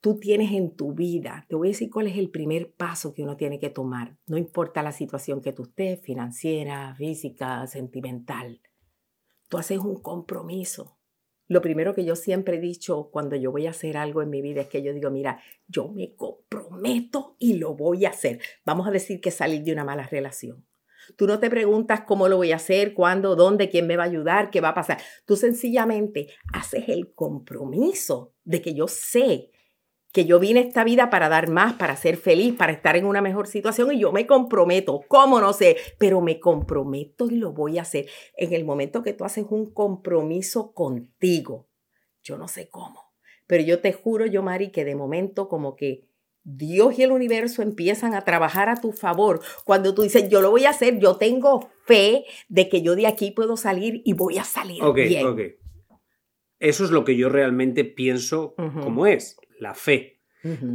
Tú 0.00 0.18
tienes 0.18 0.52
en 0.52 0.74
tu 0.74 0.94
vida, 0.94 1.46
te 1.48 1.56
voy 1.56 1.68
a 1.68 1.70
decir 1.72 1.90
cuál 1.90 2.06
es 2.06 2.16
el 2.16 2.30
primer 2.30 2.72
paso 2.72 3.12
que 3.12 3.22
uno 3.22 3.36
tiene 3.36 3.58
que 3.58 3.70
tomar. 3.70 4.16
No 4.26 4.38
importa 4.38 4.82
la 4.82 4.92
situación 4.92 5.42
que 5.42 5.52
tú 5.52 5.64
estés, 5.64 6.00
financiera, 6.00 6.94
física, 6.96 7.66
sentimental. 7.66 8.60
Tú 9.48 9.58
haces 9.58 9.78
un 9.78 10.00
compromiso. 10.00 10.96
Lo 11.48 11.62
primero 11.62 11.94
que 11.94 12.04
yo 12.04 12.16
siempre 12.16 12.56
he 12.56 12.60
dicho 12.60 13.08
cuando 13.12 13.36
yo 13.36 13.52
voy 13.52 13.66
a 13.66 13.70
hacer 13.70 13.96
algo 13.96 14.22
en 14.22 14.30
mi 14.30 14.42
vida 14.42 14.62
es 14.62 14.68
que 14.68 14.82
yo 14.82 14.92
digo, 14.92 15.10
mira, 15.10 15.40
yo 15.68 15.88
me 15.88 16.14
comprometo 16.14 17.36
y 17.38 17.54
lo 17.54 17.74
voy 17.74 18.04
a 18.04 18.10
hacer. 18.10 18.40
Vamos 18.64 18.88
a 18.88 18.90
decir 18.90 19.20
que 19.20 19.30
salir 19.30 19.62
de 19.62 19.72
una 19.72 19.84
mala 19.84 20.06
relación. 20.06 20.64
Tú 21.14 21.28
no 21.28 21.38
te 21.38 21.48
preguntas 21.48 22.00
cómo 22.00 22.28
lo 22.28 22.36
voy 22.36 22.50
a 22.50 22.56
hacer, 22.56 22.94
cuándo, 22.94 23.36
dónde, 23.36 23.68
quién 23.68 23.86
me 23.86 23.96
va 23.96 24.04
a 24.04 24.06
ayudar, 24.06 24.50
qué 24.50 24.60
va 24.60 24.70
a 24.70 24.74
pasar. 24.74 24.98
Tú 25.24 25.36
sencillamente 25.36 26.28
haces 26.52 26.88
el 26.88 27.12
compromiso 27.14 28.34
de 28.44 28.60
que 28.60 28.74
yo 28.74 28.88
sé 28.88 29.52
que 30.16 30.24
yo 30.24 30.40
vine 30.40 30.60
a 30.60 30.62
esta 30.62 30.82
vida 30.82 31.10
para 31.10 31.28
dar 31.28 31.50
más, 31.50 31.74
para 31.74 31.94
ser 31.94 32.16
feliz, 32.16 32.54
para 32.54 32.72
estar 32.72 32.96
en 32.96 33.04
una 33.04 33.20
mejor 33.20 33.48
situación 33.48 33.92
y 33.92 34.00
yo 34.00 34.12
me 34.12 34.26
comprometo, 34.26 35.02
cómo 35.08 35.42
no 35.42 35.52
sé, 35.52 35.76
pero 35.98 36.22
me 36.22 36.40
comprometo 36.40 37.26
y 37.30 37.34
lo 37.34 37.52
voy 37.52 37.76
a 37.76 37.82
hacer. 37.82 38.06
En 38.34 38.54
el 38.54 38.64
momento 38.64 39.02
que 39.02 39.12
tú 39.12 39.26
haces 39.26 39.44
un 39.50 39.70
compromiso 39.74 40.72
contigo, 40.72 41.68
yo 42.22 42.38
no 42.38 42.48
sé 42.48 42.70
cómo, 42.70 43.12
pero 43.46 43.62
yo 43.62 43.80
te 43.80 43.92
juro, 43.92 44.24
yo 44.24 44.42
Mari, 44.42 44.70
que 44.70 44.86
de 44.86 44.94
momento 44.94 45.50
como 45.50 45.76
que 45.76 46.08
Dios 46.44 46.98
y 46.98 47.02
el 47.02 47.12
universo 47.12 47.60
empiezan 47.60 48.14
a 48.14 48.24
trabajar 48.24 48.70
a 48.70 48.80
tu 48.80 48.92
favor. 48.92 49.42
Cuando 49.66 49.92
tú 49.92 50.00
dices, 50.00 50.30
yo 50.30 50.40
lo 50.40 50.50
voy 50.50 50.64
a 50.64 50.70
hacer, 50.70 50.98
yo 50.98 51.16
tengo 51.16 51.68
fe 51.84 52.24
de 52.48 52.70
que 52.70 52.80
yo 52.80 52.96
de 52.96 53.06
aquí 53.06 53.32
puedo 53.32 53.58
salir 53.58 54.00
y 54.06 54.14
voy 54.14 54.38
a 54.38 54.44
salir 54.44 54.82
bien. 54.94 55.26
Ok, 55.26 55.40
Eso 56.58 56.84
es 56.86 56.90
lo 56.90 57.04
que 57.04 57.16
yo 57.16 57.28
realmente 57.28 57.84
pienso 57.84 58.54
como 58.56 59.06
es 59.06 59.36
la 59.58 59.74
fe. 59.74 60.20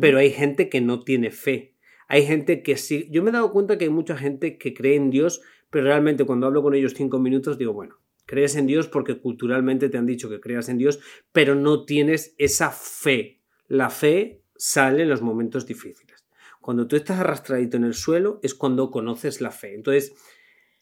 Pero 0.02 0.18
hay 0.18 0.32
gente 0.32 0.68
que 0.68 0.82
no 0.82 1.02
tiene 1.02 1.32
fe. 1.32 1.78
Hay 2.10 2.26
gente 2.26 2.62
que 2.62 2.76
sí. 2.76 3.08
Yo 3.10 3.24
me 3.24 3.30
he 3.30 3.34
dado 3.34 3.54
cuenta 3.54 3.78
que 3.78 3.86
hay 3.86 3.90
mucha 3.90 4.18
gente 4.18 4.58
que 4.58 4.74
cree 4.74 4.98
en 4.98 5.12
Dios, 5.12 5.42
pero 5.70 5.86
realmente 5.86 6.26
cuando 6.26 6.48
hablo 6.48 6.62
con 6.62 6.76
ellos 6.76 6.94
cinco 6.94 7.20
minutos 7.20 7.58
digo, 7.58 7.72
bueno, 7.72 8.02
crees 8.26 8.58
en 8.58 8.68
Dios 8.68 8.90
porque 8.90 9.20
culturalmente 9.22 9.88
te 9.88 9.98
han 9.98 10.06
dicho 10.06 10.30
que 10.30 10.42
creas 10.42 10.68
en 10.68 10.78
Dios, 10.78 11.00
pero 11.32 11.56
no 11.56 11.86
tienes 11.86 12.36
esa 12.38 12.72
fe. 12.72 13.40
La 13.68 13.90
fe 13.90 14.44
sale 14.58 15.04
en 15.04 15.10
los 15.10 15.22
momentos 15.22 15.66
difíciles. 15.66 16.26
Cuando 16.60 16.86
tú 16.86 16.98
estás 16.98 17.20
arrastradito 17.20 17.78
en 17.78 17.86
el 17.86 17.94
suelo 17.94 18.40
es 18.44 18.54
cuando 18.54 18.92
conoces 18.92 19.40
la 19.40 19.52
fe. 19.52 19.74
Entonces, 19.74 20.14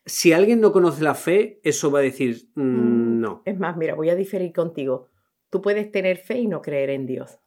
si 0.06 0.34
alguien 0.34 0.60
no 0.60 0.72
conoce 0.72 1.04
la 1.04 1.16
fe, 1.16 1.60
eso 1.64 1.92
va 1.92 2.00
a 2.00 2.02
decir, 2.02 2.50
mm, 2.56 2.62
mm, 2.62 3.20
no. 3.20 3.44
Es 3.46 3.60
más, 3.60 3.78
mira, 3.78 3.96
voy 3.96 4.10
a 4.10 4.16
diferir 4.16 4.52
contigo. 4.52 5.10
Tú 5.50 5.62
puedes 5.62 5.92
tener 5.92 6.18
fe 6.18 6.40
y 6.40 6.48
no 6.48 6.62
creer 6.62 6.90
en 6.90 7.06
Dios. 7.06 7.40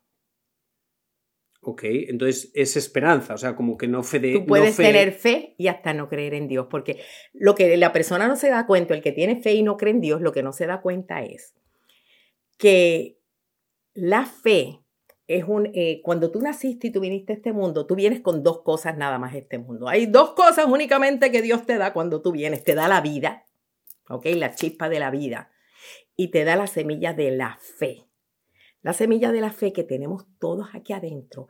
Ok, 1.64 1.84
entonces 1.84 2.50
es 2.54 2.76
esperanza, 2.76 3.34
o 3.34 3.38
sea, 3.38 3.54
como 3.54 3.76
que 3.76 3.86
no 3.86 4.02
fe 4.02 4.18
de... 4.18 4.32
Tú 4.32 4.46
puedes 4.46 4.76
tener 4.76 5.12
fe 5.12 5.54
y 5.58 5.68
hasta 5.68 5.94
no 5.94 6.08
creer 6.08 6.34
en 6.34 6.48
Dios, 6.48 6.66
porque 6.68 7.00
lo 7.32 7.54
que 7.54 7.76
la 7.76 7.92
persona 7.92 8.26
no 8.26 8.34
se 8.34 8.50
da 8.50 8.66
cuenta, 8.66 8.94
el 8.94 9.00
que 9.00 9.12
tiene 9.12 9.40
fe 9.40 9.54
y 9.54 9.62
no 9.62 9.76
cree 9.76 9.92
en 9.92 10.00
Dios, 10.00 10.20
lo 10.20 10.32
que 10.32 10.42
no 10.42 10.52
se 10.52 10.66
da 10.66 10.80
cuenta 10.80 11.22
es 11.22 11.54
que 12.58 13.20
la 13.94 14.26
fe 14.26 14.80
es 15.28 15.44
un... 15.46 15.70
Eh, 15.72 16.00
cuando 16.02 16.32
tú 16.32 16.40
naciste 16.40 16.88
y 16.88 16.90
tú 16.90 16.98
viniste 16.98 17.32
a 17.32 17.36
este 17.36 17.52
mundo, 17.52 17.86
tú 17.86 17.94
vienes 17.94 18.22
con 18.22 18.42
dos 18.42 18.62
cosas 18.62 18.96
nada 18.96 19.20
más 19.20 19.32
a 19.32 19.38
este 19.38 19.58
mundo. 19.58 19.88
Hay 19.88 20.06
dos 20.06 20.32
cosas 20.32 20.66
únicamente 20.66 21.30
que 21.30 21.42
Dios 21.42 21.64
te 21.64 21.78
da 21.78 21.92
cuando 21.92 22.22
tú 22.22 22.32
vienes. 22.32 22.64
Te 22.64 22.74
da 22.74 22.88
la 22.88 23.00
vida, 23.00 23.46
ok, 24.08 24.26
la 24.34 24.52
chispa 24.52 24.88
de 24.88 24.98
la 24.98 25.12
vida, 25.12 25.52
y 26.16 26.32
te 26.32 26.42
da 26.42 26.56
la 26.56 26.66
semilla 26.66 27.12
de 27.12 27.30
la 27.30 27.56
fe. 27.78 28.08
La 28.82 28.92
semilla 28.92 29.30
de 29.30 29.40
la 29.40 29.52
fe 29.52 29.72
que 29.72 29.84
tenemos 29.84 30.26
todos 30.38 30.68
aquí 30.74 30.92
adentro 30.92 31.46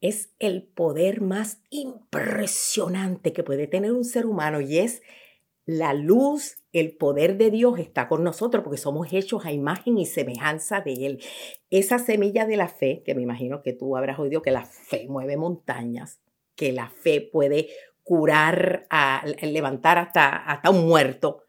es 0.00 0.34
el 0.38 0.64
poder 0.64 1.20
más 1.20 1.62
impresionante 1.70 3.32
que 3.32 3.44
puede 3.44 3.66
tener 3.66 3.92
un 3.92 4.04
ser 4.04 4.26
humano 4.26 4.60
y 4.60 4.78
es 4.78 5.02
la 5.64 5.94
luz, 5.94 6.56
el 6.72 6.96
poder 6.96 7.36
de 7.36 7.50
Dios 7.50 7.78
está 7.78 8.08
con 8.08 8.24
nosotros 8.24 8.64
porque 8.64 8.78
somos 8.78 9.12
hechos 9.12 9.46
a 9.46 9.52
imagen 9.52 9.96
y 9.96 10.06
semejanza 10.06 10.80
de 10.80 10.94
Él. 11.06 11.22
Esa 11.70 11.98
semilla 12.00 12.46
de 12.46 12.56
la 12.56 12.68
fe, 12.68 13.02
que 13.04 13.14
me 13.14 13.22
imagino 13.22 13.62
que 13.62 13.72
tú 13.72 13.96
habrás 13.96 14.18
oído 14.18 14.42
que 14.42 14.50
la 14.50 14.64
fe 14.64 15.06
mueve 15.08 15.36
montañas, 15.36 16.20
que 16.56 16.72
la 16.72 16.88
fe 16.88 17.20
puede 17.20 17.68
curar, 18.02 18.86
a, 18.90 19.24
levantar 19.42 19.98
hasta, 19.98 20.36
hasta 20.36 20.70
un 20.70 20.88
muerto. 20.88 21.44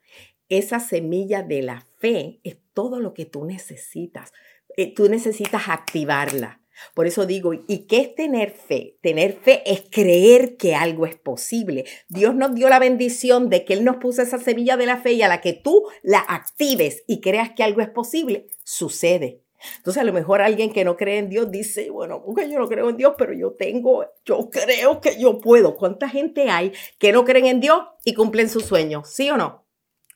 Esa 0.48 0.78
semilla 0.78 1.42
de 1.42 1.62
la 1.62 1.80
fe 1.98 2.40
es 2.44 2.58
todo 2.72 3.00
lo 3.00 3.14
que 3.14 3.24
tú 3.24 3.44
necesitas 3.44 4.32
eh, 4.76 4.94
tú 4.94 5.08
necesitas 5.08 5.68
activarla. 5.68 6.60
Por 6.94 7.06
eso 7.06 7.26
digo, 7.26 7.52
¿y 7.54 7.86
qué 7.86 8.00
es 8.00 8.14
tener 8.14 8.50
fe? 8.50 8.98
Tener 9.00 9.34
fe 9.34 9.62
es 9.66 9.84
creer 9.90 10.56
que 10.56 10.74
algo 10.74 11.06
es 11.06 11.16
posible. 11.16 11.84
Dios 12.08 12.34
nos 12.34 12.54
dio 12.54 12.68
la 12.68 12.78
bendición 12.78 13.48
de 13.48 13.64
que 13.64 13.74
Él 13.74 13.84
nos 13.84 13.96
puso 13.96 14.22
esa 14.22 14.38
semilla 14.38 14.76
de 14.76 14.86
la 14.86 14.98
fe 14.98 15.12
y 15.12 15.22
a 15.22 15.28
la 15.28 15.40
que 15.40 15.52
tú 15.52 15.84
la 16.02 16.18
actives 16.18 17.04
y 17.06 17.20
creas 17.20 17.50
que 17.54 17.62
algo 17.62 17.80
es 17.80 17.88
posible, 17.88 18.48
sucede. 18.64 19.40
Entonces 19.76 20.00
a 20.02 20.04
lo 20.04 20.12
mejor 20.12 20.42
alguien 20.42 20.72
que 20.72 20.84
no 20.84 20.96
cree 20.96 21.18
en 21.18 21.30
Dios 21.30 21.50
dice, 21.50 21.88
bueno, 21.90 22.22
porque 22.22 22.50
yo 22.50 22.58
no 22.58 22.68
creo 22.68 22.90
en 22.90 22.96
Dios, 22.96 23.14
pero 23.16 23.32
yo 23.32 23.52
tengo, 23.52 24.04
yo 24.24 24.50
creo 24.50 25.00
que 25.00 25.18
yo 25.18 25.38
puedo. 25.38 25.76
¿Cuánta 25.76 26.08
gente 26.08 26.50
hay 26.50 26.72
que 26.98 27.12
no 27.12 27.24
creen 27.24 27.46
en 27.46 27.60
Dios 27.60 27.80
y 28.04 28.14
cumplen 28.14 28.50
sus 28.50 28.64
sueños? 28.64 29.08
¿Sí 29.08 29.30
o 29.30 29.36
no? 29.36 29.63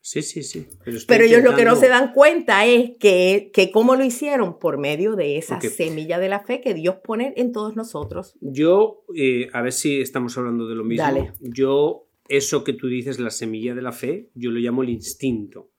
Sí, 0.01 0.23
sí, 0.23 0.43
sí. 0.43 0.67
Pero, 1.07 1.25
ellos 1.25 1.43
lo 1.43 1.55
que 1.55 1.65
no 1.65 1.77
se 1.77 1.89
dan 1.89 2.13
cuenta 2.13 2.65
es 2.67 2.93
que, 2.99 3.51
que 3.53 3.71
cómo 3.71 3.97
lo 3.97 4.05
hicieron 4.05 4.59
por 4.59 4.79
medio 4.79 5.17
de 5.17 5.37
esa 5.39 5.61
semilla 5.61 6.19
de 6.19 6.29
la 6.29 6.41
fe 6.41 6.61
que 6.61 6.75
Dios 6.75 6.97
pone 7.03 7.35
en 7.37 7.53
todos 7.53 7.77
nosotros. 7.77 8.37
Yo, 8.41 9.05
eh, 9.15 9.49
a 9.53 9.63
ver 9.63 9.73
si 9.73 10.01
estamos 10.01 10.37
hablando 10.39 10.67
de 10.67 10.75
lo 10.75 10.85
mismo. 10.85 11.33
Yo, 11.41 12.09
eso 12.29 12.65
que 12.65 12.73
tú 12.73 12.87
dices, 12.89 13.19
la 13.19 13.31
semilla 13.31 13.75
de 13.75 13.83
la 13.83 13.93
fe, 13.93 14.31
yo 14.35 14.51
lo 14.51 14.61
llamo 14.61 14.83
el 14.83 14.91
instinto. 14.91 15.73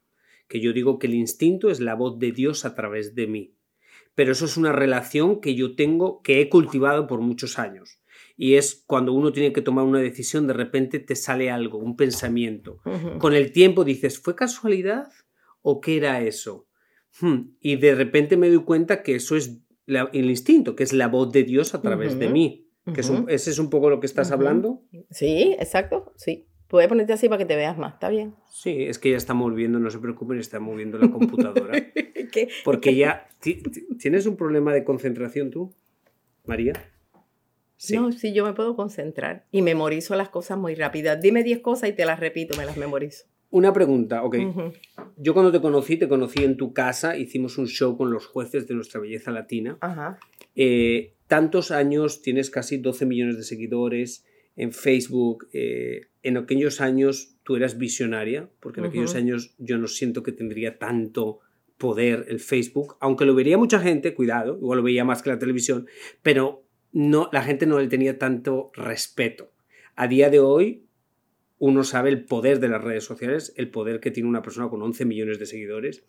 Que 0.48 0.60
yo 0.60 0.74
digo 0.74 1.00
que 1.00 1.08
el 1.08 1.14
instinto 1.14 1.70
es 1.70 1.80
la 1.80 1.96
voz 1.96 2.20
de 2.20 2.32
Dios 2.32 2.66
a 2.66 2.76
través 2.76 3.16
de 3.16 3.28
mí. 3.28 3.56
Pero 4.16 4.32
eso 4.32 4.46
es 4.46 4.58
una 4.58 4.74
relación 4.74 5.40
que 5.40 5.56
yo 5.56 5.76
tengo, 5.76 6.22
que 6.22 6.42
he 6.42 6.50
cultivado 6.50 7.08
por 7.08 7.22
muchos 7.22 7.58
años 7.58 7.99
y 8.42 8.56
es 8.56 8.86
cuando 8.88 9.12
uno 9.12 9.34
tiene 9.34 9.52
que 9.52 9.62
tomar 9.62 9.84
una 9.84 10.00
decisión, 10.00 10.48
de 10.48 10.54
repente 10.54 11.00
te 11.00 11.18
sale 11.18 11.52
algo, 11.52 11.78
un 11.78 11.98
pensamiento. 11.98 12.80
Con 13.18 13.34
el 13.34 13.52
tiempo 13.52 13.84
dices, 13.84 14.18
¿fue 14.18 14.34
casualidad 14.34 15.10
o 15.62 15.82
qué 15.82 15.98
era 15.98 16.22
eso? 16.22 16.66
Hmm, 17.20 17.50
y 17.60 17.76
de 17.76 17.96
repente 17.96 18.38
me 18.38 18.48
doy 18.48 18.64
cuenta 18.64 19.04
que 19.04 19.16
eso 19.16 19.36
es 19.36 19.60
el 19.88 20.30
instinto, 20.30 20.78
que 20.78 20.84
es 20.84 20.94
la 20.94 21.10
voz 21.10 21.34
de 21.34 21.44
Dios 21.44 21.76
a 21.76 21.82
través 21.82 22.18
de 22.18 22.30
mí. 22.30 22.66
Que 22.94 23.02
¿Ese 23.02 23.50
es 23.52 23.60
un 23.60 23.70
poco 23.70 23.90
lo 23.90 24.00
que 24.00 24.06
estás 24.06 24.32
hablando? 24.32 24.84
Sí, 25.12 25.58
exacto, 25.60 26.14
sí. 26.16 26.48
Puedes 26.70 26.88
ponerte 26.88 27.12
así 27.12 27.28
para 27.28 27.40
que 27.40 27.46
te 27.46 27.58
veas 27.58 27.78
más, 27.78 27.96
está 27.96 28.08
bien. 28.08 28.36
Sí, 28.54 28.84
es 28.84 29.00
que 29.00 29.12
ya 29.12 29.18
está 29.18 29.34
moviendo, 29.34 29.80
no 29.80 29.92
se 29.92 30.00
preocupen, 30.00 30.40
está 30.40 30.62
moviendo 30.62 30.98
la 30.98 31.12
computadora. 31.12 31.74
Porque 32.64 32.96
ya. 32.96 33.28
¿Tienes 34.00 34.26
un 34.28 34.38
problema 34.38 34.74
de 34.74 34.86
concentración 34.86 35.52
tú, 35.52 35.76
María? 36.46 36.72
No, 37.94 38.12
sí, 38.12 38.34
yo 38.34 38.46
me 38.46 38.54
puedo 38.54 38.76
concentrar 38.76 39.46
y 39.52 39.62
memorizo 39.62 40.16
las 40.16 40.30
cosas 40.30 40.58
muy 40.58 40.76
rápidas. 40.76 41.22
Dime 41.22 41.44
10 41.44 41.60
cosas 41.60 41.90
y 41.90 41.94
te 41.94 42.06
las 42.06 42.20
repito, 42.20 42.58
me 42.58 42.66
las 42.66 42.78
memorizo. 42.78 43.26
Una 43.52 43.74
pregunta, 43.74 44.24
ok. 44.24 44.36
Yo 45.18 45.34
cuando 45.34 45.52
te 45.52 45.60
conocí, 45.60 45.98
te 45.98 46.08
conocí 46.08 46.44
en 46.44 46.56
tu 46.56 46.74
casa, 46.74 47.18
hicimos 47.18 47.58
un 47.58 47.68
show 47.68 47.98
con 47.98 48.12
los 48.12 48.28
jueces 48.28 48.68
de 48.68 48.76
nuestra 48.76 49.00
belleza 49.00 49.32
latina. 49.32 49.78
Ajá. 49.82 50.20
Eh, 50.56 51.16
tantos 51.28 51.72
años, 51.72 52.22
tienes 52.22 52.52
casi 52.52 52.78
12 52.78 53.06
millones 53.06 53.38
de 53.38 53.44
seguidores 53.44 54.26
en 54.56 54.72
Facebook. 54.72 55.48
Eh, 55.54 56.08
en 56.22 56.38
aquellos 56.38 56.82
años 56.82 57.38
tú 57.44 57.56
eras 57.56 57.78
visionaria, 57.78 58.50
porque 58.60 58.82
en 58.82 58.88
aquellos 58.88 59.16
años 59.16 59.56
yo 59.58 59.78
no 59.78 59.88
siento 59.88 60.22
que 60.22 60.32
tendría 60.32 60.78
tanto 60.78 61.40
poder 61.78 62.26
el 62.28 62.40
Facebook, 62.40 62.98
aunque 63.00 63.26
lo 63.26 63.34
vería 63.34 63.58
mucha 63.58 63.80
gente, 63.80 64.14
cuidado, 64.14 64.58
igual 64.58 64.78
lo 64.78 64.84
veía 64.84 65.06
más 65.06 65.24
que 65.24 65.30
la 65.30 65.40
televisión, 65.40 65.88
pero 66.22 66.66
no, 66.92 67.30
la 67.32 67.44
gente 67.44 67.66
no 67.66 67.80
le 67.80 67.88
tenía 67.88 68.18
tanto 68.18 68.72
respeto. 68.74 69.52
A 69.96 70.08
día 70.08 70.30
de 70.30 70.40
hoy, 70.40 70.86
uno 71.60 71.84
sabe 71.84 72.10
el 72.10 72.26
poder 72.26 72.60
de 72.60 72.70
las 72.70 72.84
redes 72.84 73.04
sociales, 73.04 73.54
el 73.58 73.70
poder 73.70 74.00
que 74.00 74.12
tiene 74.12 74.30
una 74.30 74.42
persona 74.42 74.70
con 74.70 74.82
11 74.82 75.06
millones 75.06 75.40
de 75.40 75.46
seguidores, 75.46 76.04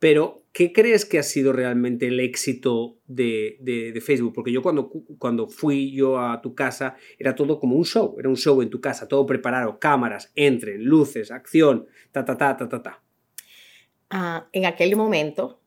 Pero, 0.00 0.44
¿qué 0.52 0.72
crees 0.72 1.06
que 1.06 1.18
ha 1.18 1.22
sido 1.22 1.52
realmente 1.52 2.08
el 2.08 2.20
éxito 2.20 2.98
de, 3.06 4.02
Facebook? 4.04 4.34
Porque 4.34 4.52
yo 4.52 4.60
cuando, 4.60 4.90
cuando 5.18 5.46
fui 5.46 5.92
yo 5.92 6.18
a 6.18 6.42
tu 6.42 6.54
casa 6.54 6.96
era 7.18 7.34
todo 7.34 7.58
como 7.58 7.76
un 7.76 7.84
show, 7.84 8.16
era 8.18 8.28
un 8.28 8.36
show 8.36 8.60
en 8.60 8.68
tu 8.68 8.82
casa, 8.82 9.08
todo 9.08 9.24
preparado, 9.24 9.78
cámaras, 9.78 10.30
entren, 10.34 10.84
luces, 10.84 11.30
acción, 11.30 11.86
ta, 12.12 12.24
ta, 12.24 12.36
ta, 12.36 12.56
ta, 12.56 12.68
ta, 12.68 12.82
ta. 12.82 13.02
Ah, 14.10 14.48
en 14.52 14.66
aquel 14.66 14.94
momento 14.96 15.63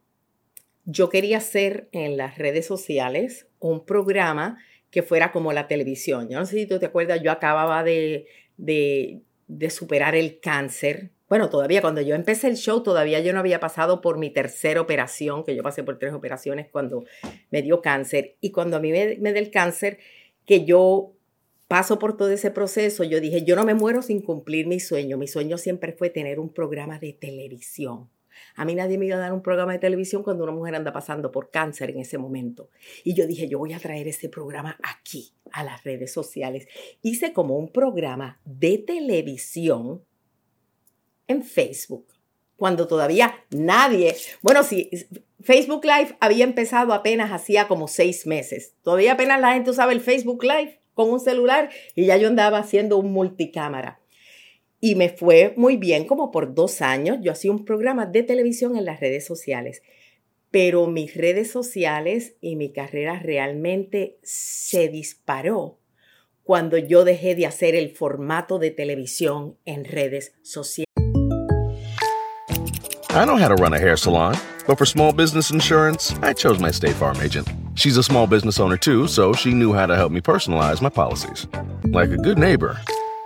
yo 0.89 1.10
quería 1.10 1.38
hacer 1.38 1.89
en 1.91 2.15
las 2.15 2.38
redes 2.38 2.65
sociales 2.65 3.46
un 3.60 3.86
programa 3.86 4.58
que 4.89 5.03
fuera 5.03 5.34
como 5.34 5.51
la 5.51 5.67
televisión. 5.67 6.29
Yo 6.29 6.39
no 6.39 6.46
sé 6.46 6.56
si 6.56 6.65
tú 6.65 6.79
te 6.79 6.86
acuerdas, 6.86 7.22
yo 7.22 7.29
acababa 7.29 7.84
de, 7.84 8.25
de, 8.56 9.22
superar 9.70 10.15
el 10.15 10.39
cáncer. 10.39 11.12
Bueno, 11.27 11.50
todavía 11.50 11.82
cuando 11.82 12.00
yo 12.00 12.15
empecé 12.15 12.48
el 12.48 12.56
show, 12.56 12.84
todavía 12.84 13.20
yo 13.20 13.34
no 13.34 13.39
había 13.39 13.60
pasado 13.60 14.00
por 14.00 14.17
mi 14.17 14.29
tercera 14.29 14.79
operación, 14.79 15.44
que 15.44 15.58
yo 15.58 15.62
pasé 15.62 15.84
por 15.84 16.00
tres 16.00 16.13
operaciones 16.13 16.67
cuando 16.72 17.03
me 17.51 17.62
dio 17.62 17.82
cáncer. 17.82 18.38
Y 18.39 18.51
cuando 18.51 18.77
a 18.77 18.79
mí 18.79 18.94
me, 18.94 19.17
me 19.20 19.34
dio 19.34 19.41
el 19.41 19.51
cáncer, 19.51 20.00
que 20.46 20.63
yo 20.63 21.12
paso 21.67 22.00
por 22.00 22.15
todo 22.15 22.29
ese 22.29 22.50
proceso, 22.50 23.03
yo 23.03 23.20
dije, 23.20 23.44
yo 23.44 23.58
no 23.58 23.65
me 23.65 23.74
muero 23.74 24.01
sin 24.01 24.22
cumplir 24.22 24.67
mi 24.67 24.79
sueño. 24.79 25.17
Mi 25.17 25.27
sueño 25.27 25.58
siempre 25.58 25.91
fue 25.91 26.10
tener 26.10 26.39
un 26.39 26.53
programa 26.53 26.98
de 26.98 27.12
televisión. 27.12 28.10
A 28.56 28.65
mí 28.65 28.75
nadie 28.75 28.98
me 28.98 29.06
iba 29.06 29.15
a 29.15 29.20
dar 29.20 29.34
un 29.34 29.41
programa 29.41 29.74
de 29.74 29.79
televisión 29.79 30.24
cuando 30.24 30.44
una 30.44 30.53
mujer 30.53 30.75
anda 30.75 30.91
pasando 30.91 31.32
por 31.32 31.50
cáncer 31.51 31.91
en 31.91 32.00
ese 32.00 32.17
momento. 32.17 32.70
Y 33.03 33.13
yo 33.13 33.27
dije, 33.27 33.48
yo 33.48 33.60
voy 33.60 33.74
a 33.74 33.79
traer 33.79 34.08
este 34.08 34.29
programa 34.29 34.77
aquí, 34.84 35.34
a 35.51 35.63
las 35.63 35.84
redes 35.84 36.12
sociales. 36.12 36.67
Hice 37.01 37.34
como 37.34 37.58
un 37.58 37.72
programa 37.72 38.39
de 38.46 38.77
televisión 38.77 40.03
en 41.27 41.44
Facebook, 41.44 42.08
cuando 42.56 42.88
todavía 42.88 43.46
nadie, 43.51 44.15
bueno, 44.41 44.63
sí, 44.63 44.89
Facebook 45.41 45.86
Live 45.86 46.17
había 46.20 46.44
empezado 46.44 46.94
apenas 46.94 47.32
hacía 47.32 47.67
como 47.67 47.88
seis 47.88 48.25
meses. 48.25 48.74
Todavía 48.82 49.13
apenas 49.13 49.39
la 49.39 49.53
gente 49.53 49.70
usaba 49.70 49.91
el 49.91 50.01
Facebook 50.01 50.44
Live 50.44 50.82
con 50.94 51.12
un 51.12 51.20
celular 51.20 51.70
y 51.94 52.06
ya 52.06 52.17
yo 52.17 52.27
andaba 52.27 52.58
haciendo 52.58 52.98
un 52.98 53.12
multicámara. 53.12 54.00
Y 54.80 54.96
me 54.96 55.10
fue 55.10 55.54
muy 55.58 55.78
bien, 55.78 56.06
como 56.06 56.32
por 56.32 56.54
dos 56.54 56.82
años. 56.82 57.18
Yo 57.22 57.32
hacía 57.32 57.52
un 57.52 57.66
programa 57.66 58.06
de 58.06 58.24
televisión 58.24 58.78
en 58.78 58.86
las 58.86 59.00
redes 59.00 59.26
sociales. 59.26 59.82
Pero 60.52 60.88
mis 60.88 61.16
redes 61.16 61.52
sociales 61.52 62.36
y 62.42 62.56
mi 62.56 62.72
carrera 62.72 63.20
realmente 63.20 64.18
se 64.24 64.88
disparó 64.88 65.80
cuando 66.44 66.78
yo 66.78 67.04
dejé 67.04 67.36
de 67.36 67.46
hacer 67.46 67.76
el 67.76 67.90
formato 67.90 68.58
de 68.60 68.72
televisión 68.72 69.58
en 69.66 69.84
redes 69.84 70.34
sociales. 70.44 70.88
I 73.10 73.26
know 73.26 73.36
how 73.36 73.50
to 73.50 73.56
run 73.56 73.74
a 73.74 73.80
hair 73.80 73.98
salon, 73.98 74.36
but 74.68 74.78
for 74.78 74.86
small 74.86 75.12
business 75.12 75.50
insurance, 75.50 76.14
I 76.22 76.34
chose 76.34 76.60
my 76.60 76.70
State 76.70 76.94
Farm 76.94 77.18
agent. 77.20 77.50
She's 77.76 77.98
a 77.98 78.04
small 78.04 78.28
business 78.28 78.60
owner 78.60 78.78
too, 78.78 79.08
so 79.08 79.34
she 79.34 79.54
knew 79.54 79.74
how 79.74 79.88
to 79.88 79.96
help 79.96 80.12
me 80.12 80.22
personalize 80.22 80.82
my 80.82 80.90
policies. 80.90 81.48
Like 81.86 82.12
a 82.12 82.18
good 82.18 82.38
neighbor, 82.38 82.78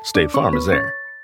State 0.04 0.32
Farm 0.32 0.56
is 0.56 0.66
there. 0.66 0.94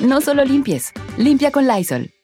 No 0.00 0.20
solo 0.20 0.44
limpies, 0.44 0.92
limpia 1.16 1.50
con 1.50 1.66
Lysol. 1.66 2.14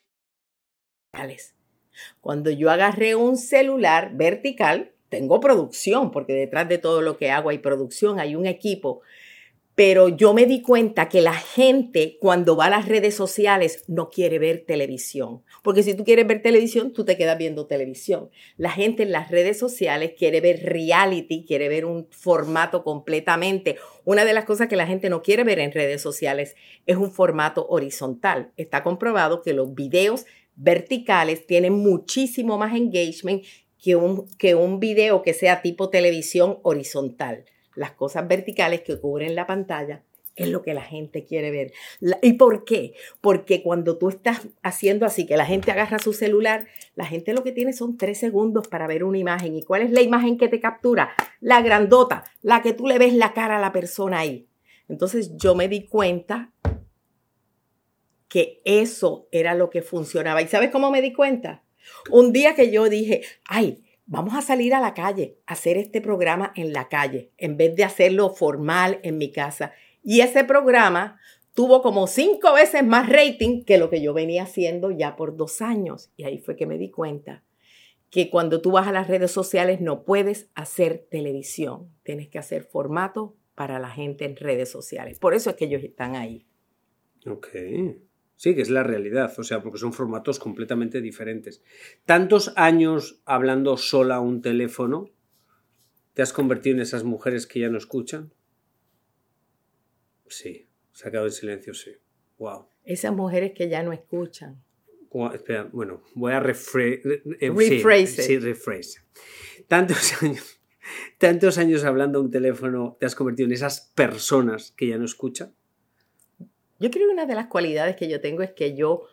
Cuando 2.21 2.51
yo 2.51 2.71
agarré 2.71 3.17
un 3.17 3.37
celular 3.37 4.13
vertical, 4.15 4.93
tengo 5.09 5.41
producción, 5.41 6.13
porque 6.13 6.35
detrás 6.35 6.69
de 6.69 6.79
todo 6.79 7.03
lo 7.03 7.17
que 7.17 7.33
hago 7.33 7.51
hay 7.51 7.59
producción, 7.59 8.21
hay 8.21 8.37
un 8.37 8.47
equipo. 8.47 9.01
Pero 9.75 10.09
yo 10.09 10.35
me 10.35 10.47
di 10.47 10.63
cuenta 10.63 11.09
que 11.09 11.21
la 11.21 11.35
gente 11.35 12.17
cuando 12.21 12.57
va 12.57 12.67
a 12.67 12.71
las 12.71 12.87
redes 12.87 13.17
sociales 13.17 13.83
no 13.89 14.09
quiere 14.09 14.39
ver 14.39 14.65
televisión. 14.65 15.43
Porque 15.65 15.83
si 15.83 15.95
tú 15.95 16.05
quieres 16.05 16.29
ver 16.29 16.43
televisión, 16.43 16.93
tú 16.93 17.05
te 17.05 17.17
quedas 17.17 17.37
viendo 17.39 17.67
televisión. 17.67 18.31
La 18.57 18.71
gente 18.71 19.03
en 19.03 19.11
las 19.11 19.33
redes 19.33 19.59
sociales 19.59 20.13
quiere 20.17 20.41
ver 20.41 20.63
reality, 20.63 21.45
quiere 21.45 21.69
ver 21.69 21.87
un 21.87 22.07
formato 22.11 22.85
completamente. 22.85 23.77
Una 24.05 24.25
de 24.25 24.33
las 24.33 24.45
cosas 24.45 24.69
que 24.69 24.77
la 24.77 24.87
gente 24.87 25.11
no 25.11 25.23
quiere 25.23 25.43
ver 25.43 25.59
en 25.59 25.73
redes 25.73 26.01
sociales 26.01 26.55
es 26.87 26.97
un 26.97 27.11
formato 27.11 27.67
horizontal. 27.69 28.53
Está 28.57 28.85
comprobado 28.85 29.43
que 29.43 29.55
los 29.55 29.75
videos 29.75 30.25
verticales 30.55 31.47
tienen 31.49 31.73
muchísimo 31.73 32.59
más 32.59 32.77
engagement 32.77 33.43
que 33.83 33.97
un, 33.97 34.29
que 34.39 34.55
un 34.55 34.79
video 34.79 35.23
que 35.23 35.35
sea 35.35 35.63
tipo 35.63 35.91
televisión 35.91 36.59
horizontal 36.63 37.45
las 37.77 37.93
cosas 37.93 38.27
verticales 38.29 38.83
que 38.83 38.99
cubren 38.99 39.35
la 39.35 39.47
pantalla 39.47 40.03
es 40.37 40.49
lo 40.49 40.63
que 40.63 40.75
la 40.75 40.83
gente 40.83 41.25
quiere 41.25 41.51
ver. 41.51 41.73
¿Y 42.23 42.35
por 42.35 42.65
qué? 42.65 42.95
Porque 43.21 43.63
cuando 43.63 43.99
tú 43.99 44.09
estás 44.09 44.49
haciendo 44.63 45.07
así, 45.07 45.27
que 45.27 45.37
la 45.37 45.47
gente 45.47 45.71
agarra 45.71 45.99
su 45.99 46.13
celular, 46.13 46.67
la 46.97 47.07
gente 47.07 47.33
lo 47.33 47.45
que 47.45 47.53
tiene 47.53 47.73
son 47.73 47.97
tres 47.97 48.19
segundos 48.19 48.67
para 48.69 48.87
ver 48.87 49.05
una 49.05 49.19
imagen. 49.19 49.55
¿Y 49.55 49.63
cuál 49.63 49.83
es 49.83 49.91
la 49.93 50.03
imagen 50.03 50.37
que 50.37 50.49
te 50.49 50.61
captura? 50.61 51.15
La 51.41 51.63
grandota, 51.63 52.25
la 52.43 52.63
que 52.63 52.73
tú 52.73 52.87
le 52.89 52.99
ves 52.99 53.15
la 53.15 53.33
cara 53.33 53.59
a 53.59 53.61
la 53.61 53.73
persona 53.73 54.19
ahí. 54.19 54.49
Entonces 54.89 55.37
yo 55.37 55.55
me 55.55 55.69
di 55.69 55.87
cuenta 55.87 56.51
que 58.29 58.61
eso 58.65 59.29
era 59.31 59.55
lo 59.55 59.71
que 59.71 59.83
funcionaba. 59.83 60.43
¿Y 60.43 60.49
sabes 60.49 60.71
cómo 60.71 60.91
me 60.91 61.01
di 61.01 61.13
cuenta? 61.13 61.63
Un 62.11 62.33
día 62.33 62.55
que 62.55 62.73
yo 62.73 62.89
dije, 62.89 63.23
ay, 63.45 63.84
vamos 64.07 64.35
a 64.35 64.43
salir 64.43 64.75
a 64.75 64.81
la 64.81 64.95
calle, 64.95 65.39
a 65.47 65.53
hacer 65.55 65.77
este 65.77 66.01
programa 66.01 66.53
en 66.57 66.73
la 66.73 66.89
calle, 66.89 67.31
en 67.39 67.57
vez 67.57 67.75
de 67.77 67.85
hacerlo 67.85 68.31
formal 68.31 69.01
en 69.03 69.19
mi 69.19 69.33
casa. 69.33 69.73
Y 70.03 70.21
ese 70.21 70.45
programa 70.45 71.19
tuvo 71.55 71.83
como 71.83 72.07
cinco 72.07 72.53
veces 72.53 72.85
más 72.85 73.09
rating 73.09 73.65
que 73.65 73.79
lo 73.79 73.89
que 73.89 74.03
yo 74.03 74.13
venía 74.13 74.43
haciendo 74.43 74.91
ya 74.91 75.17
por 75.17 75.37
dos 75.37 75.63
años. 75.63 76.11
Y 76.17 76.25
ahí 76.25 76.39
fue 76.39 76.57
que 76.57 76.67
me 76.67 76.79
di 76.79 76.91
cuenta 76.91 77.43
que 78.11 78.31
cuando 78.31 78.61
tú 78.61 78.73
vas 78.73 78.87
a 78.87 78.93
las 78.93 79.09
redes 79.09 79.31
sociales 79.31 79.81
no 79.81 80.05
puedes 80.05 80.49
hacer 80.55 81.07
televisión, 81.11 81.91
tienes 82.03 82.29
que 82.29 82.39
hacer 82.39 82.65
formato 82.65 83.35
para 83.55 83.79
la 83.79 83.91
gente 83.91 84.25
en 84.25 84.37
redes 84.37 84.71
sociales. 84.71 85.19
Por 85.19 85.35
eso 85.35 85.51
es 85.51 85.57
que 85.57 85.65
ellos 85.65 85.83
están 85.83 86.15
ahí. 86.17 86.47
Ok. 87.27 87.49
Sí, 88.37 88.55
que 88.55 88.63
es 88.63 88.71
la 88.71 88.83
realidad, 88.83 89.33
o 89.39 89.45
sea, 89.45 89.63
porque 89.63 89.79
son 89.79 89.93
formatos 89.93 90.39
completamente 90.39 91.01
diferentes. 91.01 91.63
Tantos 92.05 92.53
años 92.57 93.21
hablando 93.25 93.77
sola 93.77 94.17
a 94.17 94.21
un 94.21 94.43
teléfono, 94.43 95.11
¿te 96.15 96.23
has 96.23 96.33
convertido 96.33 96.77
en 96.77 96.83
esas 96.83 97.05
mujeres 97.05 97.47
que 97.47 97.61
ya 97.61 97.69
no 97.69 97.79
escuchan? 97.79 98.33
Sí, 100.27 100.69
se 100.93 101.09
ha 101.09 101.11
quedado 101.11 101.27
en 101.27 101.33
silencio, 101.33 101.75
sí. 101.75 101.93
Wow. 102.39 102.67
Esas 102.85 103.15
mujeres 103.15 103.53
que 103.53 103.69
ya 103.69 103.83
no 103.83 103.93
escuchan. 103.93 104.63
espera, 105.33 105.69
bueno, 105.73 106.03
voy 106.15 106.33
a 106.33 106.41
rephrase. 106.41 107.23
Eh, 107.41 107.51
rephrase. 107.51 108.23
Sí, 108.23 108.39
rephrase. 108.39 109.01
Tantos 109.69 110.23
años, 110.23 110.61
tantos 111.19 111.59
años 111.59 111.85
hablando 111.85 112.19
a 112.19 112.23
un 112.23 112.31
teléfono, 112.31 112.97
¿te 112.99 113.07
has 113.07 113.15
convertido 113.15 113.47
en 113.47 113.53
esas 113.53 113.93
personas 113.95 114.73
que 114.73 114.89
ya 114.89 114.99
no 114.99 115.05
escuchan? 115.05 115.55
Yo 116.79 116.91
creo 116.91 117.07
que 117.09 117.13
una 117.13 117.27
de 117.27 117.35
las 117.35 117.47
cualidades 117.47 117.97
que 117.97 118.09
yo 118.09 118.21
tengo 118.21 118.43
es 118.43 118.53
que 118.53 118.75
yo 118.75 119.07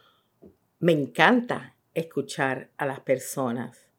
me 0.79 0.91
encanta 0.91 1.75
escuchar 1.93 2.71
a 2.77 2.85
las 2.85 3.01
personas. 3.01 3.89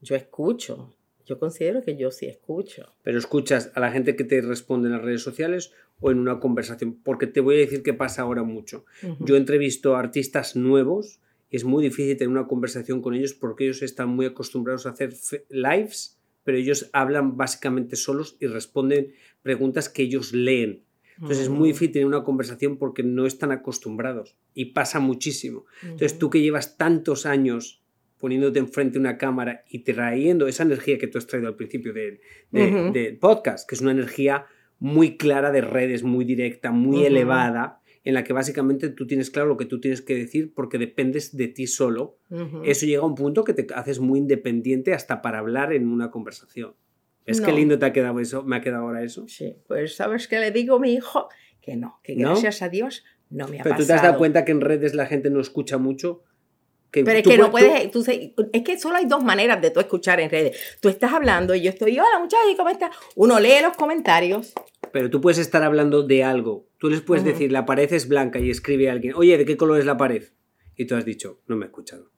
Yo 0.00 0.14
escucho. 0.14 0.94
Yo 1.26 1.38
considero 1.38 1.82
que 1.82 1.96
yo 1.96 2.10
sí 2.10 2.26
escucho. 2.26 2.94
¿Pero 3.02 3.18
escuchas 3.18 3.70
a 3.74 3.80
la 3.80 3.90
gente 3.90 4.16
que 4.16 4.24
te 4.24 4.40
responde 4.40 4.88
en 4.88 4.94
las 4.94 5.02
redes 5.02 5.22
sociales 5.22 5.72
o 6.00 6.10
en 6.10 6.20
una 6.20 6.40
conversación? 6.40 6.94
Porque 7.02 7.26
te 7.26 7.40
voy 7.40 7.56
a 7.56 7.58
decir 7.58 7.82
que 7.82 7.92
pasa 7.92 8.22
ahora 8.22 8.44
mucho. 8.44 8.86
Yo 9.20 9.36
entrevisto 9.36 9.94
a 9.94 10.00
artistas 10.00 10.56
nuevos 10.56 11.20
y 11.50 11.56
es 11.56 11.64
muy 11.64 11.84
difícil 11.84 12.16
tener 12.16 12.30
una 12.30 12.46
conversación 12.46 13.02
con 13.02 13.14
ellos 13.14 13.34
porque 13.34 13.64
ellos 13.64 13.82
están 13.82 14.08
muy 14.08 14.24
acostumbrados 14.24 14.86
a 14.86 14.90
hacer 14.90 15.12
lives, 15.50 16.18
pero 16.44 16.56
ellos 16.56 16.88
hablan 16.94 17.36
básicamente 17.36 17.96
solos 17.96 18.36
y 18.40 18.46
responden 18.46 19.12
preguntas 19.42 19.90
que 19.90 20.04
ellos 20.04 20.32
leen 20.32 20.84
entonces 21.20 21.44
es 21.44 21.48
muy 21.48 21.68
difícil 21.68 21.92
tener 21.92 22.06
una 22.06 22.22
conversación 22.22 22.76
porque 22.76 23.02
no 23.02 23.26
están 23.26 23.50
acostumbrados 23.50 24.36
y 24.54 24.66
pasa 24.66 25.00
muchísimo. 25.00 25.64
Entonces 25.82 26.18
tú 26.18 26.30
que 26.30 26.40
llevas 26.40 26.76
tantos 26.76 27.26
años 27.26 27.82
poniéndote 28.18 28.58
enfrente 28.58 28.94
de 28.94 29.00
una 29.00 29.18
cámara 29.18 29.64
y 29.68 29.80
trayendo 29.80 30.46
esa 30.46 30.62
energía 30.62 30.98
que 30.98 31.06
tú 31.06 31.18
has 31.18 31.26
traído 31.26 31.48
al 31.48 31.56
principio 31.56 31.92
del 31.92 33.18
podcast, 33.18 33.68
que 33.68 33.74
es 33.74 33.80
una 33.80 33.92
energía 33.92 34.46
muy 34.78 35.16
clara 35.16 35.50
de 35.50 35.60
redes, 35.60 36.02
muy 36.02 36.24
directa, 36.24 36.70
muy 36.70 37.04
elevada, 37.04 37.80
en 38.04 38.14
la 38.14 38.24
que 38.24 38.32
básicamente 38.32 38.88
tú 38.88 39.06
tienes 39.06 39.30
claro 39.30 39.48
lo 39.48 39.56
que 39.56 39.66
tú 39.66 39.80
tienes 39.80 40.02
que 40.02 40.14
decir 40.14 40.54
porque 40.54 40.78
dependes 40.78 41.36
de 41.36 41.48
ti 41.48 41.66
solo, 41.66 42.16
eso 42.64 42.86
llega 42.86 43.02
a 43.02 43.06
un 43.06 43.16
punto 43.16 43.44
que 43.44 43.54
te 43.54 43.66
haces 43.74 43.98
muy 43.98 44.20
independiente 44.20 44.94
hasta 44.94 45.20
para 45.20 45.40
hablar 45.40 45.72
en 45.72 45.88
una 45.88 46.10
conversación. 46.10 46.74
¿Es 47.28 47.40
que 47.40 47.52
lindo 47.52 47.78
te 47.78 47.86
ha 47.86 47.92
quedado 47.92 48.18
eso? 48.20 48.42
¿Me 48.42 48.56
ha 48.56 48.60
quedado 48.60 48.84
ahora 48.84 49.02
eso? 49.02 49.26
Sí, 49.28 49.56
pues 49.66 49.96
sabes 49.96 50.28
que 50.28 50.38
le 50.38 50.50
digo 50.50 50.76
a 50.76 50.78
mi 50.80 50.94
hijo 50.94 51.28
que 51.60 51.76
no, 51.76 52.00
que 52.02 52.14
gracias 52.14 52.62
a 52.62 52.68
Dios 52.68 53.04
no 53.28 53.46
me 53.48 53.60
ha 53.60 53.62
Pero 53.62 53.76
tú 53.76 53.86
te 53.86 53.92
has 53.92 54.02
dado 54.02 54.16
cuenta 54.16 54.44
que 54.44 54.52
en 54.52 54.62
redes 54.62 54.94
la 54.94 55.06
gente 55.06 55.28
no 55.28 55.40
escucha 55.40 55.76
mucho. 55.76 56.24
pero 56.90 57.10
es 57.10 57.22
que 57.22 57.36
no 57.36 57.50
puedes, 57.50 57.90
tú, 57.90 58.02
es 58.08 58.62
que 58.62 58.78
solo 58.78 58.96
hay 58.96 59.04
dos 59.04 59.22
maneras 59.22 59.60
de 59.60 59.70
tú 59.70 59.80
escuchar 59.80 60.20
en 60.20 60.30
redes. 60.30 60.78
Tú 60.80 60.88
estás 60.88 61.12
hablando 61.12 61.54
y 61.54 61.60
yo 61.60 61.70
estoy, 61.70 61.98
hola 61.98 62.18
muchachos, 62.18 62.54
¿cómo 62.56 62.70
estás? 62.70 62.90
Uno 63.14 63.38
lee 63.38 63.60
los 63.62 63.76
comentarios. 63.76 64.54
Pero 64.90 65.10
tú 65.10 65.20
puedes 65.20 65.38
estar 65.38 65.62
hablando 65.62 66.02
de 66.02 66.24
algo. 66.24 66.66
Tú 66.78 66.88
les 66.88 67.02
puedes 67.02 67.24
decir, 67.24 67.52
la 67.52 67.66
pared 67.66 67.92
es 67.92 68.08
blanca 68.08 68.38
y 68.38 68.48
escribe 68.48 68.88
a 68.88 68.92
alguien, 68.92 69.12
oye, 69.14 69.36
¿de 69.36 69.44
qué 69.44 69.58
color 69.58 69.78
es 69.78 69.84
la 69.84 69.98
pared? 69.98 70.24
Y 70.76 70.86
tú 70.86 70.94
has 70.94 71.04
dicho, 71.04 71.42
no 71.46 71.56
me 71.56 71.66
he 71.66 71.68
escuchado. 71.68 72.10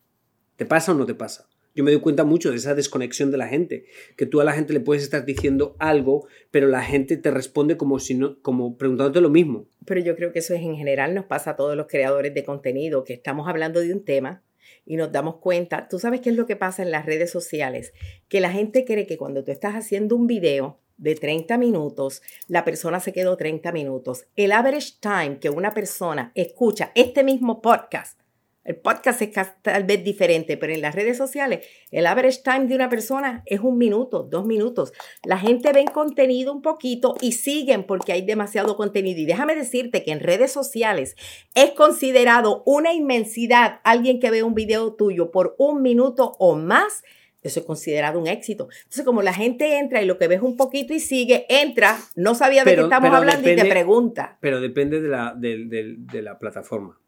¿Te 0.55 0.66
pasa 0.66 0.92
o 0.92 0.94
no 0.94 1.07
te 1.07 1.14
pasa? 1.14 1.49
Yo 1.74 1.85
me 1.85 1.92
doy 1.92 2.00
cuenta 2.00 2.24
mucho 2.24 2.50
de 2.50 2.56
esa 2.56 2.74
desconexión 2.74 3.30
de 3.30 3.38
la 3.38 3.46
gente, 3.46 3.85
que 4.16 4.26
tú 4.26 4.40
a 4.40 4.44
la 4.44 4.52
gente 4.52 4.72
le 4.72 4.80
puedes 4.80 5.04
estar 5.04 5.24
diciendo 5.24 5.76
algo, 5.78 6.26
pero 6.50 6.66
la 6.66 6.83
gente 6.83 7.16
te 7.16 7.30
responde 7.30 7.76
como 7.76 7.98
si 8.00 8.14
no, 8.14 8.40
como 8.42 8.76
preguntándote 8.76 9.20
lo 9.20 9.30
mismo. 9.30 9.68
Pero 9.87 10.00
yo 10.00 10.16
creo 10.16 10.33
que 10.33 10.40
eso 10.40 10.54
es 10.54 10.62
en 10.62 10.76
general 10.76 11.14
nos 11.14 11.26
pasa 11.26 11.50
a 11.50 11.56
todos 11.56 11.76
los 11.76 11.87
creadores 11.87 12.35
de 12.35 12.44
contenido, 12.44 13.04
que 13.04 13.12
estamos 13.12 13.48
hablando 13.48 13.80
de 13.80 13.92
un 13.92 14.04
tema 14.04 14.42
y 14.85 14.96
nos 14.96 15.12
damos 15.12 15.37
cuenta, 15.37 15.88
tú 15.88 15.98
sabes 15.98 16.20
qué 16.20 16.30
es 16.30 16.37
lo 16.37 16.46
que 16.46 16.56
pasa 16.56 16.83
en 16.83 16.90
las 16.90 17.06
redes 17.06 17.30
sociales, 17.30 17.92
que 18.28 18.40
la 18.40 18.50
gente 18.50 18.85
cree 18.85 19.06
que 19.06 19.16
cuando 19.18 19.44
tú 19.44 19.52
estás 19.52 19.74
haciendo 19.74 20.16
un 20.16 20.26
video 20.26 20.80
de 20.96 21.14
30 21.14 21.56
minutos, 21.56 22.22
la 22.48 22.64
persona 22.64 23.00
se 23.00 23.12
quedó 23.12 23.37
30 23.37 23.72
minutos. 23.72 24.26
El 24.37 24.52
average 24.52 24.94
time 25.00 25.38
que 25.38 25.50
una 25.50 25.72
persona 25.72 26.33
escucha 26.35 26.92
este 26.94 27.24
mismo 27.24 27.62
podcast 27.62 28.20
el 28.62 28.77
podcast 28.77 29.23
es 29.23 29.31
tal 29.62 29.85
vez 29.85 30.05
diferente, 30.05 30.57
pero 30.57 30.73
en 30.73 30.83
las 30.83 30.94
redes 30.94 31.16
sociales 31.16 31.66
el 31.90 32.07
average 32.07 32.42
time 32.44 32.66
de 32.66 32.75
una 32.75 32.90
persona 32.90 33.42
es 33.46 33.61
un 33.61 33.79
minuto, 33.79 34.23
dos 34.23 34.44
minutos. 34.44 34.92
La 35.25 35.38
gente 35.38 35.73
ve 35.73 35.87
contenido 35.87 36.53
un 36.53 36.61
poquito 36.61 37.14
y 37.20 37.33
siguen 37.33 37.85
porque 37.85 38.12
hay 38.12 38.23
demasiado 38.23 38.77
contenido. 38.77 39.20
Y 39.20 39.27
déjame 39.27 39.57
decirte 39.57 40.05
que 40.05 40.12
en 40.12 40.20
redes 40.20 40.53
sociales 40.53 41.16
es 41.55 41.70
considerado 41.70 42.62
una 42.66 42.92
inmensidad 42.92 43.81
alguien 43.83 44.20
que 44.20 44.31
ve 44.31 44.42
un 44.42 44.55
video 44.55 44.94
tuyo 44.94 45.31
por 45.31 45.55
un 45.59 45.81
minuto 45.81 46.37
o 46.38 46.55
más. 46.55 47.03
Eso 47.42 47.61
es 47.61 47.66
considerado 47.66 48.20
un 48.20 48.27
éxito. 48.27 48.68
Entonces, 48.83 49.07
como 49.07 49.23
la 49.23 49.33
gente 49.33 49.79
entra 49.79 50.03
y 50.03 50.05
lo 50.05 50.18
que 50.18 50.29
ves 50.29 50.42
un 50.42 50.59
poquito 50.59 50.92
y 50.92 51.01
sigue, 51.01 51.46
entra, 51.49 51.99
no 52.14 52.35
sabía 52.35 52.64
de 52.64 52.75
qué 52.75 52.83
estamos 52.83 53.11
hablando 53.14 53.51
y 53.51 53.57
te 53.57 53.64
pregunta. 53.64 54.37
Pero 54.40 54.61
depende 54.61 55.01
de 55.01 55.09
la, 55.09 55.35
de 55.35 56.23
la 56.23 56.38
plataforma. 56.38 57.01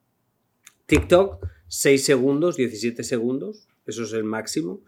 TikTok, 0.93 1.47
6 1.69 2.05
segundos, 2.05 2.57
17 2.59 3.03
segundos, 3.03 3.67
eso 3.87 4.03
es 4.03 4.13
el 4.13 4.25
máximo. 4.25 4.83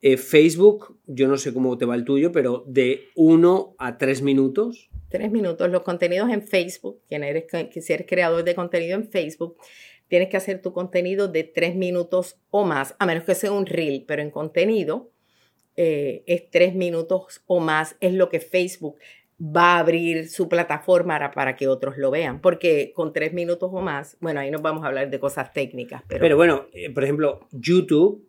Eh, 0.00 0.16
Facebook, 0.16 1.00
yo 1.08 1.26
no 1.26 1.36
sé 1.36 1.52
cómo 1.52 1.76
te 1.76 1.84
va 1.84 1.96
el 1.96 2.04
tuyo, 2.04 2.30
pero 2.30 2.62
de 2.68 3.08
1 3.16 3.74
a 3.76 3.98
3 3.98 4.22
minutos. 4.22 4.88
3 5.08 5.32
minutos. 5.32 5.68
Los 5.68 5.82
contenidos 5.82 6.30
en 6.30 6.46
Facebook, 6.46 7.00
quien 7.08 7.24
eres, 7.24 7.46
si 7.72 7.92
eres 7.92 8.06
creador 8.06 8.44
de 8.44 8.54
contenido 8.54 8.94
en 8.94 9.08
Facebook, 9.08 9.56
tienes 10.06 10.28
que 10.28 10.36
hacer 10.36 10.62
tu 10.62 10.72
contenido 10.72 11.26
de 11.26 11.42
3 11.42 11.74
minutos 11.74 12.36
o 12.50 12.64
más, 12.64 12.94
a 13.00 13.06
menos 13.06 13.24
que 13.24 13.34
sea 13.34 13.50
un 13.50 13.66
reel, 13.66 14.04
pero 14.06 14.22
en 14.22 14.30
contenido 14.30 15.10
eh, 15.74 16.22
es 16.26 16.48
3 16.50 16.76
minutos 16.76 17.42
o 17.48 17.58
más, 17.58 17.96
es 17.98 18.14
lo 18.14 18.28
que 18.28 18.38
Facebook 18.38 18.96
va 19.42 19.74
a 19.74 19.78
abrir 19.80 20.28
su 20.28 20.48
plataforma 20.48 21.32
para 21.34 21.56
que 21.56 21.66
otros 21.66 21.98
lo 21.98 22.10
vean, 22.10 22.40
porque 22.40 22.92
con 22.94 23.12
tres 23.12 23.32
minutos 23.32 23.70
o 23.72 23.80
más, 23.80 24.16
bueno, 24.20 24.40
ahí 24.40 24.50
nos 24.50 24.62
vamos 24.62 24.84
a 24.84 24.86
hablar 24.86 25.10
de 25.10 25.18
cosas 25.18 25.52
técnicas. 25.52 26.02
Pero, 26.06 26.20
pero 26.20 26.36
bueno, 26.36 26.66
eh, 26.72 26.90
por 26.90 27.02
ejemplo, 27.02 27.48
YouTube, 27.50 28.24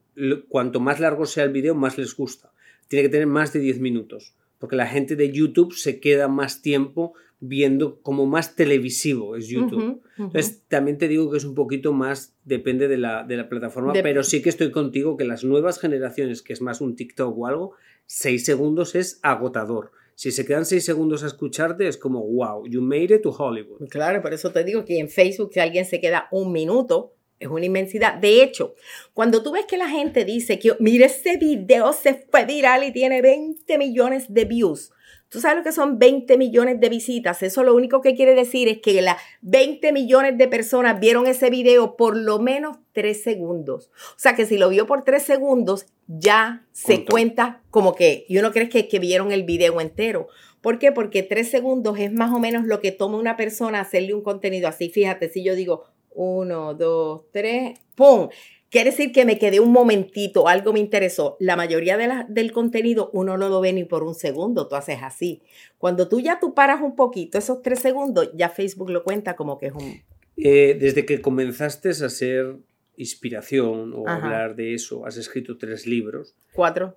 cuanto 0.49 0.79
más 0.79 0.99
largo 0.99 1.25
sea 1.25 1.43
el 1.43 1.51
video, 1.51 1.75
más 1.75 1.97
les 1.97 2.15
gusta. 2.15 2.51
Tiene 2.87 3.03
que 3.03 3.09
tener 3.09 3.27
más 3.27 3.53
de 3.53 3.59
10 3.59 3.79
minutos, 3.79 4.33
porque 4.57 4.75
la 4.75 4.87
gente 4.87 5.15
de 5.15 5.31
YouTube 5.31 5.73
se 5.73 5.99
queda 5.99 6.27
más 6.27 6.61
tiempo 6.61 7.13
viendo 7.45 7.99
como 8.01 8.25
más 8.25 8.55
televisivo 8.55 9.35
es 9.35 9.49
YouTube. 9.49 10.01
Entonces, 10.17 10.63
también 10.69 10.97
te 10.97 11.09
digo 11.09 11.29
que 11.29 11.37
es 11.37 11.43
un 11.43 11.55
poquito 11.55 11.91
más, 11.91 12.33
depende 12.45 12.87
de 12.87 12.97
la, 12.97 13.23
de 13.23 13.35
la 13.35 13.49
plataforma, 13.49 13.91
pero 14.01 14.23
sí 14.23 14.41
que 14.41 14.47
estoy 14.47 14.71
contigo 14.71 15.17
que 15.17 15.25
las 15.25 15.43
nuevas 15.43 15.77
generaciones, 15.77 16.41
que 16.41 16.53
es 16.53 16.61
más 16.61 16.79
un 16.79 16.95
TikTok 16.95 17.37
o 17.37 17.45
algo, 17.45 17.73
6 18.05 18.45
segundos 18.45 18.95
es 18.95 19.19
agotador 19.23 19.91
si 20.23 20.31
se 20.31 20.45
quedan 20.45 20.65
seis 20.65 20.85
segundos 20.85 21.21
a 21.25 21.27
escucharte, 21.27 21.85
es 21.85 21.97
como, 21.97 22.25
wow, 22.25 22.65
you 22.65 22.81
made 22.81 23.13
it 23.13 23.23
to 23.23 23.35
Hollywood. 23.37 23.89
Claro, 23.89 24.21
por 24.21 24.33
eso 24.33 24.53
te 24.53 24.63
digo 24.63 24.85
que 24.85 24.97
en 24.97 25.09
Facebook, 25.09 25.51
si 25.53 25.59
alguien 25.59 25.83
se 25.83 25.99
queda 25.99 26.29
un 26.31 26.53
minuto, 26.53 27.13
es 27.39 27.49
una 27.49 27.65
inmensidad. 27.65 28.13
De 28.13 28.41
hecho, 28.41 28.73
cuando 29.13 29.43
tú 29.43 29.51
ves 29.51 29.65
que 29.65 29.75
la 29.75 29.89
gente 29.89 30.23
dice 30.23 30.59
que, 30.59 30.77
mire, 30.79 31.07
ese 31.07 31.35
video 31.35 31.91
se 31.91 32.25
fue 32.31 32.45
viral 32.45 32.85
y 32.85 32.93
tiene 32.93 33.21
20 33.21 33.77
millones 33.77 34.33
de 34.33 34.45
views, 34.45 34.93
Tú 35.33 35.41
sabes 35.41 35.57
lo 35.57 35.63
que 35.63 35.71
son 35.71 35.97
20 35.97 36.37
millones 36.37 36.79
de 36.79 36.89
visitas. 36.89 37.41
Eso 37.41 37.63
lo 37.63 37.73
único 37.73 38.01
que 38.01 38.13
quiere 38.13 38.35
decir 38.35 38.67
es 38.67 38.81
que 38.81 39.01
las 39.01 39.17
20 39.41 39.91
millones 39.91 40.37
de 40.37 40.47
personas 40.47 40.99
vieron 40.99 41.25
ese 41.25 41.49
video 41.49 41.95
por 41.97 42.15
lo 42.15 42.37
menos 42.37 42.77
3 42.91 43.23
segundos. 43.23 43.89
O 44.11 44.19
sea 44.19 44.35
que 44.35 44.45
si 44.45 44.59
lo 44.59 44.69
vio 44.69 44.85
por 44.85 45.03
3 45.03 45.23
segundos, 45.23 45.87
ya 46.05 46.67
se 46.71 47.03
cuenta 47.03 47.63
como 47.71 47.95
que, 47.95 48.27
y 48.29 48.37
uno 48.37 48.51
cree 48.51 48.69
que, 48.69 48.87
que 48.87 48.99
vieron 48.99 49.31
el 49.31 49.41
video 49.41 49.81
entero. 49.81 50.27
¿Por 50.61 50.77
qué? 50.77 50.91
Porque 50.91 51.23
3 51.23 51.49
segundos 51.49 51.97
es 51.97 52.13
más 52.13 52.31
o 52.31 52.37
menos 52.37 52.65
lo 52.65 52.79
que 52.79 52.91
toma 52.91 53.17
una 53.17 53.35
persona 53.35 53.79
hacerle 53.79 54.13
un 54.13 54.21
contenido 54.21 54.67
así. 54.67 54.89
Fíjate, 54.89 55.29
si 55.29 55.43
yo 55.43 55.55
digo 55.55 55.85
1, 56.11 56.75
2, 56.75 57.21
3, 57.31 57.79
¡pum! 57.95 58.29
Quiere 58.73 58.89
decir 58.89 59.11
que 59.11 59.23
me 59.23 59.37
quedé 59.37 59.59
un 59.59 59.71
momentito, 59.71 60.47
algo 60.47 60.73
me 60.73 60.79
interesó. 60.79 61.37
La 61.39 61.55
mayoría 61.55 61.95
de 61.95 62.09
del 62.27 62.51
contenido 62.51 63.11
uno 63.13 63.37
no 63.37 63.47
lo 63.47 63.61
ve 63.61 63.71
ni 63.71 63.83
por 63.83 64.01
un 64.01 64.15
segundo, 64.15 64.67
tú 64.67 64.73
haces 64.73 64.97
así. 65.03 65.43
Cuando 65.77 66.09
tú 66.09 66.19
ya 66.19 66.39
tú 66.39 66.55
paras 66.55 66.81
un 66.81 66.95
poquito, 66.95 67.37
esos 67.37 67.61
tres 67.61 67.81
segundos, 67.81 68.31
ya 68.33 68.49
Facebook 68.49 68.89
lo 68.89 69.03
cuenta 69.03 69.35
como 69.35 69.59
que 69.59 69.67
es 69.67 69.73
un... 69.73 70.01
Eh, 70.37 70.75
desde 70.81 71.05
que 71.05 71.21
comenzaste 71.21 71.89
a 71.89 72.09
ser 72.09 72.55
inspiración 72.97 73.93
o 73.95 74.09
hablar 74.09 74.55
de 74.55 74.73
eso, 74.73 75.05
has 75.05 75.17
escrito 75.17 75.59
tres 75.59 75.85
libros. 75.85 76.35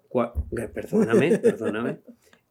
Cuatro. 0.08 0.48
Eh, 0.58 0.68
perdóname, 0.72 1.36
perdóname. 1.40 1.98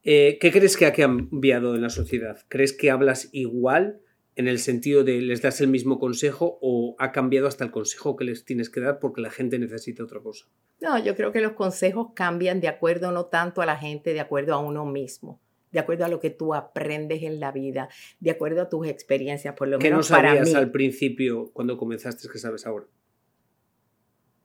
Eh, 0.03 0.37
¿Qué 0.39 0.51
crees 0.51 0.77
que 0.77 0.85
ha 0.85 0.93
cambiado 0.93 1.73
en 1.73 1.81
la 1.81 1.89
sociedad? 1.89 2.37
¿Crees 2.47 2.73
que 2.73 2.91
hablas 2.91 3.29
igual? 3.31 4.01
En 4.35 4.47
el 4.47 4.59
sentido 4.59 5.03
de 5.03 5.21
les 5.21 5.41
das 5.41 5.61
el 5.61 5.69
mismo 5.69 5.97
consejo 5.97 6.57
o 6.61 6.95
ha 6.99 7.11
cambiado 7.11 7.47
hasta 7.47 7.63
el 7.63 7.71
consejo 7.71 8.15
que 8.15 8.25
les 8.25 8.43
tienes 8.43 8.69
que 8.69 8.81
dar 8.81 8.99
porque 8.99 9.21
la 9.21 9.31
gente 9.31 9.57
necesita 9.59 10.03
otra 10.03 10.19
cosa? 10.19 10.45
No, 10.81 10.99
yo 10.99 11.15
creo 11.15 11.31
que 11.31 11.41
los 11.41 11.53
consejos 11.53 12.09
cambian 12.13 12.59
de 12.59 12.67
acuerdo 12.67 13.11
no 13.11 13.25
tanto 13.25 13.61
a 13.61 13.65
la 13.65 13.77
gente, 13.77 14.13
de 14.13 14.19
acuerdo 14.19 14.53
a 14.53 14.59
uno 14.59 14.85
mismo, 14.85 15.39
de 15.71 15.79
acuerdo 15.79 16.05
a 16.05 16.09
lo 16.09 16.19
que 16.19 16.29
tú 16.29 16.53
aprendes 16.53 17.23
en 17.23 17.39
la 17.39 17.51
vida, 17.51 17.87
de 18.19 18.31
acuerdo 18.31 18.61
a 18.61 18.69
tus 18.69 18.87
experiencias, 18.87 19.55
por 19.55 19.69
lo 19.69 19.79
¿Qué 19.79 19.89
menos 19.89 20.09
no 20.09 20.17
sabías 20.17 20.53
al 20.53 20.71
principio 20.71 21.51
cuando 21.53 21.77
comenzaste 21.77 22.27
que 22.27 22.37
sabes 22.37 22.65
ahora? 22.65 22.87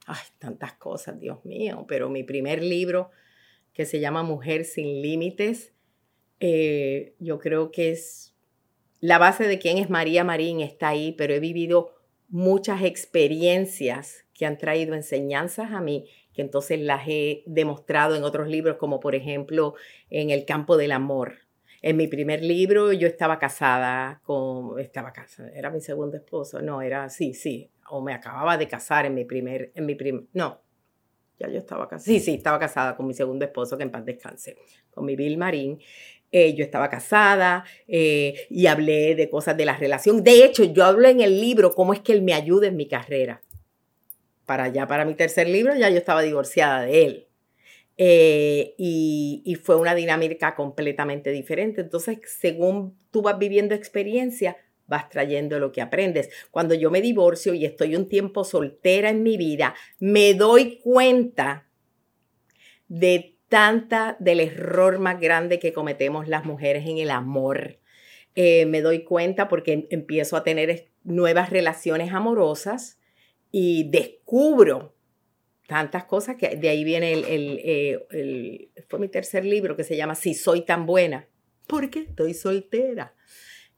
Ay, 0.06 0.22
tantas 0.38 0.74
cosas, 0.74 1.18
Dios 1.18 1.44
mío, 1.44 1.84
pero 1.88 2.08
mi 2.08 2.22
primer 2.22 2.62
libro 2.62 3.10
que 3.72 3.86
se 3.86 4.00
llama 4.00 4.22
Mujer 4.22 4.64
sin 4.64 5.02
Límites, 5.02 5.72
eh, 6.38 7.14
yo 7.18 7.38
creo 7.38 7.70
que 7.70 7.90
es 7.90 8.29
la 9.00 9.18
base 9.18 9.48
de 9.48 9.58
quién 9.58 9.78
es 9.78 9.90
María 9.90 10.24
Marín 10.24 10.60
está 10.60 10.88
ahí, 10.88 11.12
pero 11.12 11.34
he 11.34 11.40
vivido 11.40 11.94
muchas 12.28 12.82
experiencias 12.82 14.26
que 14.34 14.46
han 14.46 14.58
traído 14.58 14.94
enseñanzas 14.94 15.72
a 15.72 15.80
mí, 15.80 16.06
que 16.32 16.42
entonces 16.42 16.80
las 16.80 17.06
he 17.08 17.42
demostrado 17.46 18.14
en 18.14 18.24
otros 18.24 18.48
libros, 18.48 18.76
como 18.76 19.00
por 19.00 19.14
ejemplo 19.14 19.74
en 20.10 20.30
el 20.30 20.44
campo 20.44 20.76
del 20.76 20.92
amor. 20.92 21.38
En 21.82 21.96
mi 21.96 22.08
primer 22.08 22.42
libro 22.42 22.92
yo 22.92 23.06
estaba 23.06 23.38
casada 23.38 24.20
con, 24.22 24.78
estaba 24.78 25.12
casada, 25.12 25.50
era 25.54 25.70
mi 25.70 25.80
segundo 25.80 26.16
esposo, 26.16 26.60
no, 26.60 26.82
era, 26.82 27.08
sí, 27.08 27.32
sí, 27.32 27.70
o 27.88 28.02
me 28.02 28.12
acababa 28.12 28.58
de 28.58 28.68
casar 28.68 29.06
en 29.06 29.14
mi 29.14 29.24
primer, 29.24 29.72
en 29.74 29.86
mi 29.86 29.94
primer, 29.94 30.24
no, 30.34 30.60
ya 31.38 31.48
yo 31.48 31.58
estaba 31.58 31.88
casada, 31.88 32.04
sí, 32.04 32.20
sí, 32.20 32.34
estaba 32.34 32.58
casada 32.58 32.96
con 32.96 33.06
mi 33.06 33.14
segundo 33.14 33.46
esposo, 33.46 33.78
que 33.78 33.84
en 33.84 33.90
paz 33.90 34.04
descanse, 34.04 34.58
con 34.90 35.06
mi 35.06 35.16
Bill 35.16 35.38
Marín, 35.38 35.80
eh, 36.32 36.54
yo 36.54 36.64
estaba 36.64 36.88
casada 36.88 37.64
eh, 37.88 38.46
y 38.50 38.66
hablé 38.66 39.16
de 39.16 39.28
cosas 39.28 39.56
de 39.56 39.64
la 39.64 39.76
relación. 39.76 40.22
De 40.22 40.44
hecho, 40.44 40.62
yo 40.64 40.84
hablo 40.84 41.08
en 41.08 41.20
el 41.20 41.40
libro 41.40 41.74
cómo 41.74 41.92
es 41.92 42.00
que 42.00 42.12
él 42.12 42.22
me 42.22 42.34
ayuda 42.34 42.68
en 42.68 42.76
mi 42.76 42.86
carrera. 42.86 43.42
Para 44.46 44.68
ya, 44.68 44.86
para 44.86 45.04
mi 45.04 45.14
tercer 45.14 45.48
libro, 45.48 45.74
ya 45.74 45.90
yo 45.90 45.98
estaba 45.98 46.22
divorciada 46.22 46.82
de 46.82 47.04
él. 47.04 47.26
Eh, 47.96 48.74
y, 48.78 49.42
y, 49.44 49.56
fue 49.56 49.76
una 49.76 49.94
dinámica 49.94 50.54
completamente 50.54 51.30
diferente. 51.32 51.82
Entonces, 51.82 52.18
según 52.24 52.96
tú 53.10 53.22
vas 53.22 53.38
viviendo 53.38 53.74
experiencia, 53.74 54.56
vas 54.86 55.08
trayendo 55.08 55.58
lo 55.58 55.70
que 55.70 55.82
aprendes. 55.82 56.30
Cuando 56.50 56.74
yo 56.74 56.90
me 56.90 57.02
divorcio 57.02 57.54
y 57.54 57.64
estoy 57.64 57.96
un 57.96 58.08
tiempo 58.08 58.44
soltera 58.44 59.10
en 59.10 59.22
mi 59.22 59.36
vida, 59.36 59.74
me 59.98 60.34
doy 60.34 60.78
cuenta 60.78 61.68
de 62.88 63.36
tanta 63.50 64.16
del 64.20 64.40
error 64.40 65.00
más 65.00 65.20
grande 65.20 65.58
que 65.58 65.74
cometemos 65.74 66.28
las 66.28 66.46
mujeres 66.46 66.86
en 66.86 66.96
el 66.96 67.10
amor. 67.10 67.78
Eh, 68.36 68.64
me 68.64 68.80
doy 68.80 69.02
cuenta 69.02 69.48
porque 69.48 69.88
empiezo 69.90 70.36
a 70.36 70.44
tener 70.44 70.86
nuevas 71.02 71.50
relaciones 71.50 72.12
amorosas 72.14 72.98
y 73.50 73.90
descubro 73.90 74.94
tantas 75.66 76.04
cosas 76.04 76.36
que 76.36 76.56
de 76.56 76.68
ahí 76.68 76.84
viene 76.84 77.12
el, 77.12 77.24
el, 77.24 77.60
eh, 77.64 78.06
el, 78.10 78.70
fue 78.88 79.00
mi 79.00 79.08
tercer 79.08 79.44
libro 79.44 79.76
que 79.76 79.84
se 79.84 79.96
llama 79.96 80.14
Si 80.14 80.32
soy 80.34 80.62
tan 80.62 80.86
buena, 80.86 81.28
porque 81.66 82.00
estoy 82.00 82.34
soltera. 82.34 83.14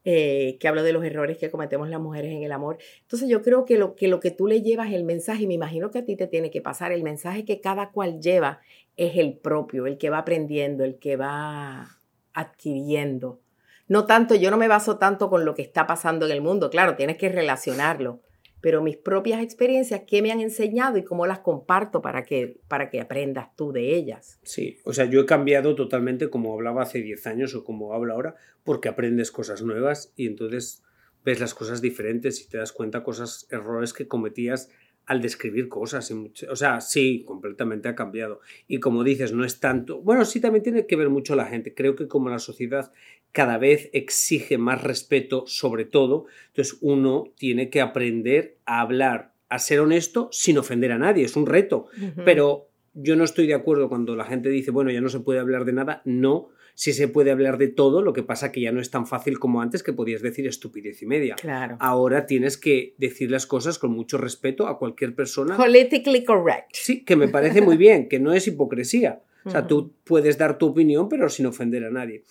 Eh, 0.05 0.57
que 0.59 0.67
hablo 0.67 0.83
de 0.83 0.91
los 0.91 1.05
errores 1.05 1.37
que 1.37 1.49
cometemos 1.49 1.87
las 1.89 2.01
mujeres 2.01 2.33
en 2.33 2.43
el 2.43 2.51
amor. 2.51 2.77
Entonces 3.03 3.29
yo 3.29 3.41
creo 3.41 3.63
que 3.63 3.77
lo, 3.77 3.95
que 3.95 4.09
lo 4.09 4.19
que 4.19 4.31
tú 4.31 4.47
le 4.47 4.61
llevas, 4.61 4.91
el 4.91 5.05
mensaje, 5.05 5.43
y 5.43 5.47
me 5.47 5.53
imagino 5.53 5.91
que 5.91 5.99
a 5.99 6.05
ti 6.05 6.17
te 6.17 6.27
tiene 6.27 6.51
que 6.51 6.59
pasar, 6.61 6.91
el 6.91 7.03
mensaje 7.03 7.45
que 7.45 7.61
cada 7.61 7.91
cual 7.91 8.19
lleva 8.19 8.59
es 8.97 9.17
el 9.17 9.37
propio, 9.37 9.87
el 9.87 9.97
que 9.97 10.09
va 10.09 10.19
aprendiendo, 10.19 10.83
el 10.83 10.99
que 10.99 11.17
va 11.17 11.97
adquiriendo. 12.33 13.41
No 13.87 14.05
tanto, 14.05 14.35
yo 14.35 14.49
no 14.51 14.57
me 14.57 14.67
baso 14.67 14.97
tanto 14.97 15.29
con 15.29 15.45
lo 15.45 15.55
que 15.55 15.61
está 15.61 15.87
pasando 15.87 16.25
en 16.25 16.31
el 16.31 16.41
mundo, 16.41 16.69
claro, 16.69 16.95
tienes 16.95 17.17
que 17.17 17.29
relacionarlo, 17.29 18.21
pero 18.61 18.81
mis 18.81 18.95
propias 18.95 19.43
experiencias, 19.43 20.03
qué 20.07 20.21
me 20.21 20.31
han 20.31 20.39
enseñado 20.39 20.97
y 20.97 21.03
cómo 21.03 21.27
las 21.27 21.39
comparto 21.39 22.01
para 22.01 22.23
que, 22.23 22.61
para 22.69 22.89
que 22.89 23.01
aprendas 23.01 23.53
tú 23.57 23.73
de 23.73 23.93
ellas. 23.93 24.39
Sí, 24.43 24.77
o 24.85 24.93
sea, 24.93 25.05
yo 25.05 25.19
he 25.19 25.25
cambiado 25.25 25.75
totalmente 25.75 26.29
como 26.29 26.53
hablaba 26.53 26.83
hace 26.83 27.01
10 27.01 27.27
años 27.27 27.55
o 27.55 27.65
como 27.65 27.93
hablo 27.93 28.13
ahora, 28.13 28.35
porque 28.63 28.87
aprendes 28.87 29.31
cosas 29.31 29.63
nuevas 29.63 30.13
y 30.15 30.27
entonces 30.27 30.81
ves 31.25 31.41
las 31.41 31.53
cosas 31.53 31.81
diferentes 31.81 32.41
y 32.41 32.47
te 32.47 32.57
das 32.57 32.71
cuenta 32.71 33.03
cosas, 33.03 33.47
errores 33.49 33.91
que 33.91 34.07
cometías 34.07 34.69
al 35.05 35.21
describir 35.21 35.67
cosas. 35.67 36.11
o 36.49 36.55
sea, 36.55 36.81
sí, 36.81 37.23
completamente 37.25 37.89
ha 37.89 37.95
cambiado. 37.95 38.39
Y 38.67 38.79
como 38.79 39.03
dices, 39.03 39.33
no 39.33 39.43
es 39.43 39.59
tanto. 39.59 40.01
Bueno, 40.01 40.25
sí, 40.25 40.39
también 40.39 40.63
tiene 40.63 40.87
que 40.87 40.95
ver 40.95 41.09
mucho 41.09 41.35
la 41.35 41.45
gente. 41.45 41.73
Creo 41.73 41.95
que 41.95 42.07
como 42.07 42.29
la 42.29 42.39
sociedad 42.39 42.91
cada 43.31 43.57
vez 43.57 43.89
exige 43.93 44.57
más 44.57 44.83
respeto 44.83 45.43
sobre 45.47 45.85
todo, 45.85 46.27
entonces 46.47 46.77
uno 46.81 47.33
tiene 47.35 47.69
que 47.69 47.81
aprender 47.81 48.57
a 48.65 48.81
hablar, 48.81 49.33
a 49.49 49.59
ser 49.59 49.79
honesto 49.79 50.29
sin 50.31 50.57
ofender 50.57 50.91
a 50.91 50.99
nadie. 50.99 51.25
Es 51.25 51.35
un 51.35 51.47
reto. 51.47 51.87
Pero 52.23 52.69
yo 52.93 53.15
no 53.15 53.23
estoy 53.23 53.47
de 53.47 53.55
acuerdo 53.55 53.89
cuando 53.89 54.15
la 54.15 54.25
gente 54.25 54.49
dice, 54.49 54.71
bueno, 54.71 54.91
ya 54.91 55.01
no 55.01 55.09
se 55.09 55.19
puede 55.19 55.39
hablar 55.39 55.65
de 55.65 55.73
nada. 55.73 56.01
No, 56.05 56.49
sí 56.75 56.93
se 56.93 57.07
puede 57.07 57.31
hablar 57.31 57.57
de 57.57 57.67
todo, 57.67 58.01
lo 58.01 58.13
que 58.13 58.23
pasa 58.23 58.51
que 58.51 58.61
ya 58.61 58.71
no 58.71 58.81
es 58.81 58.89
tan 58.89 59.07
fácil 59.07 59.39
como 59.39 59.61
antes 59.61 59.83
que 59.83 59.93
podías 59.93 60.21
decir 60.21 60.47
estupidez 60.47 61.01
y 61.01 61.05
media. 61.05 61.35
Claro. 61.35 61.77
Ahora 61.79 62.25
tienes 62.25 62.57
que 62.57 62.95
decir 62.97 63.31
las 63.31 63.45
cosas 63.45 63.79
con 63.79 63.91
mucho 63.91 64.17
respeto 64.17 64.67
a 64.67 64.77
cualquier 64.77 65.15
persona. 65.15 65.57
Politically 65.57 66.23
correct. 66.23 66.69
Sí, 66.73 67.03
que 67.03 67.15
me 67.15 67.27
parece 67.27 67.61
muy 67.61 67.77
bien, 67.77 68.09
que 68.09 68.19
no 68.19 68.33
es 68.33 68.47
hipocresía. 68.47 69.21
O 69.45 69.49
sea, 69.49 69.67
tú 69.67 69.93
puedes 70.05 70.37
dar 70.37 70.57
tu 70.57 70.67
opinión, 70.67 71.09
pero 71.09 71.27
sin 71.29 71.45
ofender 71.45 71.83
a 71.83 71.91
nadie. 71.91 72.23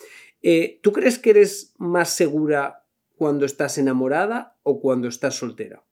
Eh, 0.43 0.79
¿Tú 0.83 0.93
crees 0.93 1.19
que 1.19 1.31
eres 1.31 1.75
más 1.79 2.11
segura 2.11 2.85
cuando 3.17 3.45
estás 3.45 3.77
enamorada 3.79 4.57
o 4.63 4.81
cuando 4.81 5.09
estás 5.09 5.35
soltera? 5.35 5.85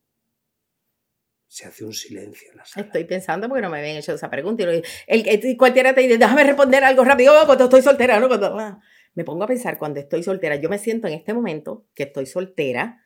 Se 1.50 1.66
hace 1.66 1.84
un 1.84 1.92
silencio 1.92 2.48
en 2.52 2.58
la 2.58 2.64
sala. 2.64 2.86
Estoy 2.86 3.04
pensando 3.04 3.48
porque 3.48 3.62
no 3.62 3.70
me 3.70 3.80
habían 3.80 3.96
hecho 3.96 4.14
esa 4.14 4.30
pregunta. 4.30 4.62
Y 4.62 4.82
el, 5.08 5.56
cualquiera 5.56 5.92
te 5.92 6.02
dice, 6.02 6.16
déjame 6.16 6.44
responder 6.44 6.84
algo 6.84 7.02
rápido 7.02 7.34
cuando 7.44 7.64
estoy 7.64 7.82
soltera. 7.82 8.20
¿no? 8.20 8.28
Cuando, 8.28 8.56
ah, 8.56 8.80
me 9.14 9.24
pongo 9.24 9.42
a 9.42 9.46
pensar 9.48 9.76
cuando 9.76 9.98
estoy 9.98 10.22
soltera. 10.22 10.54
Yo 10.54 10.68
me 10.68 10.78
siento 10.78 11.08
en 11.08 11.14
este 11.14 11.34
momento 11.34 11.88
que 11.92 12.04
estoy 12.04 12.26
soltera. 12.26 13.02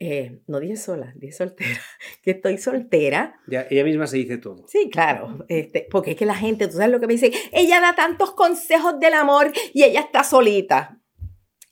Eh, 0.00 0.40
no 0.48 0.58
dije 0.58 0.74
sola, 0.74 1.12
dije 1.14 1.32
soltera. 1.32 1.80
Que 2.22 2.32
estoy 2.32 2.58
soltera. 2.58 3.40
Ya, 3.46 3.64
ella 3.70 3.84
misma 3.84 4.08
se 4.08 4.16
dice 4.16 4.38
todo. 4.38 4.66
Sí, 4.66 4.90
claro. 4.90 5.44
Este, 5.48 5.86
porque 5.88 6.10
es 6.12 6.16
que 6.16 6.26
la 6.26 6.34
gente, 6.34 6.66
tú 6.66 6.72
sabes 6.72 6.90
lo 6.90 6.98
que 6.98 7.06
me 7.06 7.12
dice, 7.12 7.30
ella 7.52 7.80
da 7.80 7.94
tantos 7.94 8.32
consejos 8.32 8.98
del 8.98 9.14
amor 9.14 9.52
y 9.72 9.84
ella 9.84 10.00
está 10.00 10.24
solita. 10.24 10.98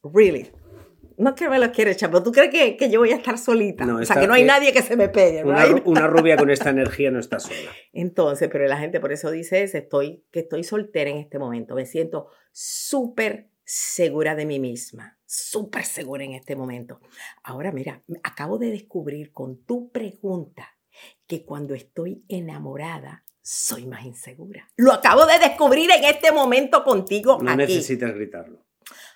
Really 0.05 0.53
no 1.17 1.35
que 1.35 1.49
me 1.49 1.59
lo 1.59 1.71
quiere 1.73 1.93
echar, 1.93 2.11
pero 2.11 2.23
tú 2.23 2.33
crees 2.33 2.51
que, 2.51 2.77
que, 2.77 2.91
yo 2.91 3.01
voy 3.01 3.11
a 3.11 3.17
estar 3.17 3.39
solita. 3.39 3.85
o 3.95 4.05
sea, 4.05 4.21
que 4.21 4.27
no 4.27 4.35
hay 4.35 4.45
nadie 4.45 4.73
que 4.73 4.83
se 4.83 4.97
me 4.97 5.09
pegue. 5.09 5.45
Una, 5.45 5.67
una, 5.85 6.07
rubia 6.07 6.37
con 6.37 6.51
esta 6.51 6.71
energía 6.71 7.11
no 7.11 7.19
está 7.19 7.41
sola. 7.41 7.71
Entonces, 7.93 8.49
pero 8.51 8.67
la 8.67 8.79
gente 8.79 9.01
por 9.01 9.13
eso 9.13 9.31
dice 9.31 9.63
eso, 9.63 9.79
estoy, 9.79 10.25
que 10.31 10.41
estoy 10.41 10.65
soltera 10.65 11.11
en 11.11 11.19
este 11.19 11.39
momento. 11.39 11.75
Me 11.75 11.87
siento 11.87 12.29
súper 12.53 13.49
segura 13.65 14.35
de 14.35 14.47
mí 14.47 14.59
misma, 14.59 15.19
súper 15.25 15.85
segura 15.85 16.25
en 16.25 16.33
este 16.33 16.57
momento. 16.57 17.01
Ahora, 17.43 17.73
mira, 17.73 18.03
acabo 18.23 18.59
de 18.59 18.71
descubrir 18.71 19.33
con 19.33 19.65
tu 19.65 19.91
pregunta 19.91 20.69
que 21.27 21.45
cuando 21.45 21.75
estoy 21.75 22.25
enamorada, 22.29 23.25
soy 23.41 23.87
más 23.87 24.05
insegura. 24.05 24.69
Lo 24.77 24.93
acabo 24.93 25.27
de 25.27 25.39
descubrir 25.39 25.91
en 25.91 26.05
este 26.05 26.33
momento 26.33 26.85
contigo. 26.85 27.39
No 27.43 27.57
necesitas 27.57 28.15
gritarlo. 28.15 28.65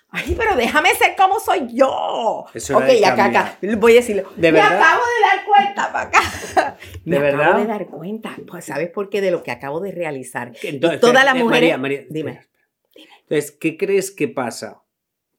Ay, 0.09 0.35
pero 0.37 0.55
déjame 0.55 0.89
ser 0.95 1.15
como 1.17 1.39
soy 1.39 1.67
yo. 1.73 2.45
Eso 2.53 2.77
ok, 2.77 2.85
acá, 3.05 3.25
acá. 3.25 3.57
Voy 3.77 3.91
a 3.93 3.95
decirlo. 3.95 4.29
¿De 4.37 4.51
me 4.51 4.61
acabo 4.61 5.01
de 5.01 5.37
dar 5.37 5.45
cuenta 5.45 5.91
para 5.91 6.07
acá. 6.07 6.77
¿De 7.03 7.11
me 7.11 7.19
verdad? 7.19 7.41
acabo 7.41 7.59
de 7.59 7.67
dar 7.67 7.87
cuenta. 7.87 8.35
Pues, 8.47 8.65
¿sabes 8.65 8.89
por 8.89 9.09
qué? 9.09 9.19
De 9.19 9.31
lo 9.31 9.43
que 9.43 9.51
acabo 9.51 9.81
de 9.81 9.91
realizar. 9.91 10.53
Entonces, 10.63 11.01
todas 11.01 11.25
las 11.25 11.35
eh, 11.35 11.43
mujeres. 11.43 11.77
María, 11.77 12.05
dime. 12.09 12.47
Entonces, 13.23 13.51
¿qué 13.51 13.77
crees 13.77 14.11
que 14.11 14.29
pasa? 14.29 14.83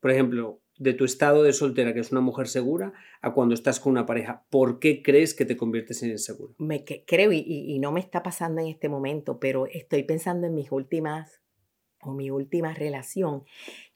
Por 0.00 0.10
ejemplo, 0.10 0.60
de 0.76 0.92
tu 0.92 1.06
estado 1.06 1.42
de 1.42 1.54
soltera, 1.54 1.94
que 1.94 2.00
es 2.00 2.12
una 2.12 2.20
mujer 2.20 2.46
segura, 2.46 2.92
a 3.22 3.32
cuando 3.32 3.54
estás 3.54 3.80
con 3.80 3.92
una 3.92 4.04
pareja. 4.04 4.44
¿Por 4.50 4.78
qué 4.80 5.02
crees 5.02 5.32
que 5.32 5.46
te 5.46 5.56
conviertes 5.56 6.02
en 6.02 6.10
insegura? 6.10 6.52
Me 6.58 6.84
creo, 6.84 7.32
y, 7.32 7.38
y 7.46 7.78
no 7.78 7.90
me 7.90 8.00
está 8.00 8.22
pasando 8.22 8.60
en 8.60 8.68
este 8.68 8.90
momento, 8.90 9.40
pero 9.40 9.66
estoy 9.66 10.02
pensando 10.02 10.46
en 10.46 10.54
mis 10.54 10.70
últimas 10.70 11.40
o 12.02 12.12
mi 12.12 12.30
última 12.30 12.74
relación 12.74 13.44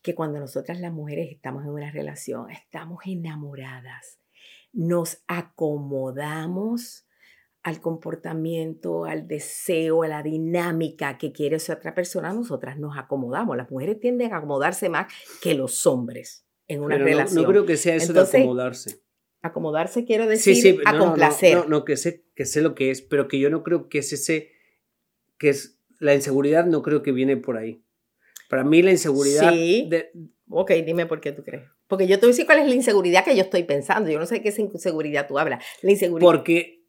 que 0.03 0.15
cuando 0.15 0.41
nosotras 0.41 0.81
las 0.81 0.93
mujeres 0.93 1.31
estamos 1.31 1.65
en 1.65 1.71
una 1.71 1.91
relación, 1.91 2.51
estamos 2.51 3.01
enamoradas, 3.07 4.19
nos 4.73 5.23
acomodamos 5.29 7.07
al 7.63 7.81
comportamiento, 7.81 9.05
al 9.05 9.29
deseo, 9.29 10.03
a 10.03 10.09
la 10.09 10.23
dinámica 10.23 11.17
que 11.17 11.33
quiere 11.33 11.57
esa 11.57 11.75
otra 11.75 11.95
persona, 11.95 12.33
nosotras 12.33 12.79
nos 12.79 12.99
acomodamos. 12.99 13.57
Las 13.57 13.71
mujeres 13.71 14.01
tienden 14.01 14.33
a 14.33 14.39
acomodarse 14.39 14.89
más 14.89 15.13
que 15.41 15.55
los 15.55 15.87
hombres 15.87 16.45
en 16.67 16.83
una 16.83 16.99
relación. 16.99 17.43
No, 17.43 17.49
creo 17.49 17.65
que 17.65 17.77
sea 17.77 17.95
eso 17.95 18.13
de 18.13 18.21
acomodarse. 18.21 19.03
Acomodarse 19.43 20.05
quiero 20.05 20.27
decir 20.27 20.81
a 20.85 20.99
complacer. 20.99 21.57
No, 21.59 21.65
no, 21.67 21.85
que 21.85 21.97
sé, 21.97 22.25
que 22.35 22.47
sé 22.47 22.63
lo 22.63 22.75
que 22.75 22.91
es, 22.91 23.03
pero 23.03 23.29
que 23.29 23.39
yo 23.39 23.51
no 23.51 23.63
creo 23.63 23.89
que 23.89 23.99
es 23.99 24.13
ese, 24.13 24.51
que 25.39 25.49
es 25.49 25.81
la 25.99 26.15
inseguridad, 26.15 26.67
no 26.67 26.83
creo 26.83 27.03
que 27.03 27.13
viene 27.13 27.37
por 27.37 27.57
ahí. 27.57 27.85
Para 28.53 28.65
mí 28.65 28.83
la 28.83 28.91
inseguridad... 28.91 29.51
Sí. 29.51 29.89
Ok, 30.51 30.73
dime 30.85 31.07
por 31.07 31.23
qué 31.23 31.33
tú 31.33 31.43
crees. 31.43 31.63
Porque 31.87 32.07
yo 32.07 32.19
te 32.19 32.27
voy 32.27 32.33
a 32.33 32.33
decir 32.33 32.45
cuál 32.45 32.59
es 32.59 32.69
la 32.69 32.75
inseguridad 32.75 33.25
que 33.25 33.35
yo 33.35 33.41
estoy 33.41 33.63
pensando. 33.63 34.11
Yo 34.11 34.19
no 34.19 34.27
sé 34.27 34.43
qué 34.43 34.53
inseguridad 34.59 35.27
tú 35.27 35.39
hablas. 35.39 35.65
La 35.81 35.91
inseguridad... 35.91 36.31
Porque... 36.31 36.85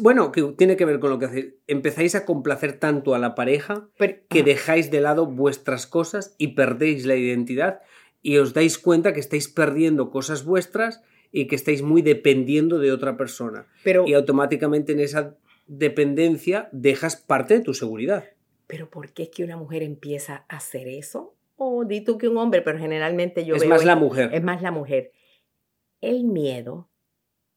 bueno, 0.00 0.30
que 0.30 0.42
tiene 0.58 0.76
que 0.76 0.84
ver 0.84 1.00
con 1.00 1.08
lo 1.08 1.18
que 1.18 1.24
hacéis. 1.24 1.54
Empezáis 1.66 2.14
a 2.14 2.26
complacer 2.26 2.74
tanto 2.74 3.14
a 3.14 3.18
la 3.18 3.34
pareja 3.34 3.88
que 4.28 4.42
dejáis 4.42 4.90
de 4.90 5.00
lado 5.00 5.24
vuestras 5.24 5.86
cosas 5.86 6.34
y 6.36 6.48
perdéis 6.48 7.06
la 7.06 7.16
identidad 7.16 7.80
y 8.20 8.36
os 8.36 8.52
dais 8.52 8.76
cuenta 8.76 9.14
que 9.14 9.20
estáis 9.20 9.48
perdiendo 9.48 10.10
cosas 10.10 10.44
vuestras 10.44 11.00
y 11.30 11.46
que 11.46 11.56
estáis 11.56 11.80
muy 11.80 12.02
dependiendo 12.02 12.78
de 12.78 12.92
otra 12.92 13.16
persona. 13.16 13.68
Pero, 13.84 14.04
y 14.06 14.12
automáticamente 14.12 14.92
en 14.92 15.00
esa 15.00 15.38
dependencia 15.66 16.68
dejas 16.72 17.16
parte 17.16 17.54
de 17.54 17.60
tu 17.60 17.72
seguridad. 17.72 18.24
Pero 18.72 18.88
¿por 18.88 19.12
qué 19.12 19.24
es 19.24 19.28
que 19.28 19.44
una 19.44 19.58
mujer 19.58 19.82
empieza 19.82 20.46
a 20.48 20.56
hacer 20.56 20.88
eso? 20.88 21.34
O 21.56 21.84
di 21.84 22.00
tú 22.00 22.16
que 22.16 22.26
un 22.26 22.38
hombre, 22.38 22.62
pero 22.62 22.78
generalmente 22.78 23.44
yo 23.44 23.54
es 23.54 23.66
más 23.66 23.84
la 23.84 23.96
mujer. 23.96 24.30
Es 24.32 24.42
más 24.42 24.62
la 24.62 24.70
mujer. 24.70 25.12
El 26.00 26.24
miedo 26.24 26.88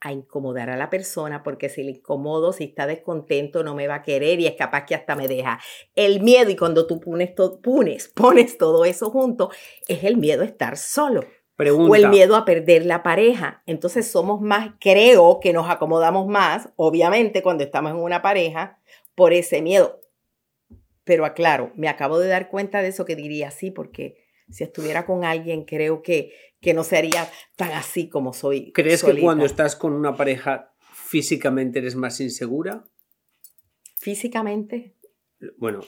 a 0.01 0.11
incomodar 0.11 0.69
a 0.69 0.75
la 0.75 0.89
persona, 0.89 1.41
porque 1.41 1.69
si 1.69 1.85
le 1.85 1.91
incomodo, 1.91 2.51
si 2.51 2.65
está 2.65 2.85
descontento, 2.85 3.63
no 3.63 3.75
me 3.75 3.87
va 3.87 3.95
a 3.95 4.03
querer 4.03 4.41
y 4.41 4.45
es 4.45 4.55
capaz 4.55 4.85
que 4.85 4.93
hasta 4.93 5.15
me 5.15 5.29
deja. 5.29 5.57
El 5.95 6.19
miedo, 6.19 6.49
y 6.49 6.57
cuando 6.57 6.85
tú 6.85 6.99
pones, 6.99 7.33
todo, 7.33 7.61
pones, 7.61 8.09
pones 8.13 8.57
todo 8.57 8.83
eso 8.83 9.09
junto, 9.09 9.51
es 9.87 10.03
el 10.03 10.17
miedo 10.17 10.41
a 10.41 10.45
estar 10.45 10.75
solo. 10.75 11.21
Pregunta. 11.55 11.91
O 11.91 11.95
el 11.95 12.09
miedo 12.09 12.35
a 12.35 12.43
perder 12.43 12.85
la 12.85 13.03
pareja. 13.03 13.63
Entonces 13.65 14.05
somos 14.05 14.41
más, 14.41 14.71
creo 14.81 15.39
que 15.39 15.53
nos 15.53 15.69
acomodamos 15.69 16.27
más, 16.27 16.73
obviamente, 16.75 17.41
cuando 17.41 17.63
estamos 17.63 17.93
en 17.93 17.99
una 17.99 18.21
pareja, 18.21 18.79
por 19.15 19.31
ese 19.31 19.61
miedo. 19.61 20.01
Pero 21.05 21.23
aclaro, 21.23 21.71
me 21.75 21.87
acabo 21.87 22.19
de 22.19 22.27
dar 22.27 22.49
cuenta 22.49 22.81
de 22.81 22.89
eso 22.89 23.05
que 23.05 23.15
diría 23.15 23.47
así, 23.47 23.71
porque 23.71 24.17
si 24.49 24.63
estuviera 24.63 25.05
con 25.05 25.23
alguien, 25.23 25.63
creo 25.63 26.01
que, 26.01 26.33
que 26.59 26.73
no 26.73 26.83
sería 26.83 27.29
tan 27.55 27.71
así 27.71 28.09
como 28.09 28.33
soy. 28.33 28.71
¿Crees 28.73 29.03
que 29.03 29.19
cuando 29.21 29.45
estás 29.45 29.75
con 29.75 29.93
una 29.93 30.15
pareja 30.15 30.73
físicamente 30.93 31.79
eres 31.79 31.95
más 31.95 32.19
insegura? 32.19 32.83
¿Físicamente? 33.95 34.95
Bueno, 35.57 35.81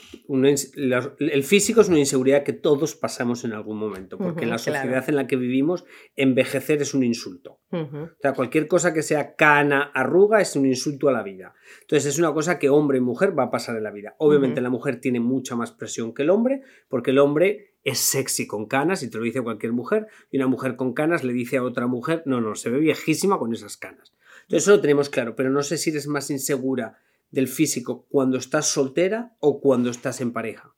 el 1.19 1.43
físico 1.43 1.79
es 1.79 1.87
una 1.87 1.99
inseguridad 1.99 2.43
que 2.43 2.51
todos 2.51 2.95
pasamos 2.95 3.45
en 3.45 3.53
algún 3.53 3.77
momento, 3.77 4.17
porque 4.17 4.43
en 4.43 4.49
la 4.49 4.57
sociedad 4.57 5.07
en 5.07 5.15
la 5.15 5.25
que 5.25 5.37
vivimos, 5.37 5.85
envejecer 6.17 6.81
es 6.81 6.93
un 6.93 7.03
insulto. 7.03 7.61
O 7.71 8.09
sea, 8.21 8.33
cualquier 8.33 8.67
cosa 8.67 8.93
que 8.93 9.01
sea 9.01 9.35
cana, 9.35 9.83
arruga, 9.93 10.41
es 10.41 10.55
un 10.57 10.65
insulto 10.65 11.07
a 11.07 11.13
la 11.13 11.23
vida. 11.23 11.53
Entonces, 11.81 12.13
es 12.13 12.19
una 12.19 12.33
cosa 12.33 12.59
que 12.59 12.69
hombre 12.69 12.97
y 12.97 13.01
mujer 13.01 13.37
va 13.37 13.43
a 13.43 13.51
pasar 13.51 13.77
en 13.77 13.83
la 13.83 13.91
vida. 13.91 14.15
Obviamente, 14.17 14.59
la 14.59 14.69
mujer 14.69 14.99
tiene 14.99 15.21
mucha 15.21 15.55
más 15.55 15.71
presión 15.71 16.13
que 16.13 16.23
el 16.23 16.29
hombre, 16.29 16.61
porque 16.89 17.11
el 17.11 17.19
hombre 17.19 17.75
es 17.83 17.99
sexy 17.99 18.47
con 18.47 18.67
canas, 18.67 19.01
y 19.01 19.09
te 19.09 19.17
lo 19.17 19.23
dice 19.23 19.41
cualquier 19.41 19.71
mujer, 19.71 20.07
y 20.29 20.37
una 20.37 20.47
mujer 20.47 20.75
con 20.75 20.93
canas 20.93 21.23
le 21.23 21.31
dice 21.31 21.55
a 21.55 21.63
otra 21.63 21.87
mujer, 21.87 22.21
no, 22.25 22.41
no, 22.41 22.55
se 22.55 22.69
ve 22.69 22.79
viejísima 22.79 23.39
con 23.39 23.53
esas 23.53 23.77
canas. 23.77 24.13
Entonces, 24.41 24.63
eso 24.63 24.71
lo 24.71 24.81
tenemos 24.81 25.09
claro, 25.09 25.35
pero 25.37 25.49
no 25.49 25.63
sé 25.63 25.77
si 25.77 25.91
eres 25.91 26.07
más 26.07 26.29
insegura 26.29 26.99
del 27.29 27.47
físico 27.47 28.05
cuando 28.09 28.37
estás 28.37 28.67
soltera 28.67 29.35
o 29.39 29.59
cuando 29.61 29.89
estás 29.89 30.21
en 30.21 30.33
pareja. 30.33 30.73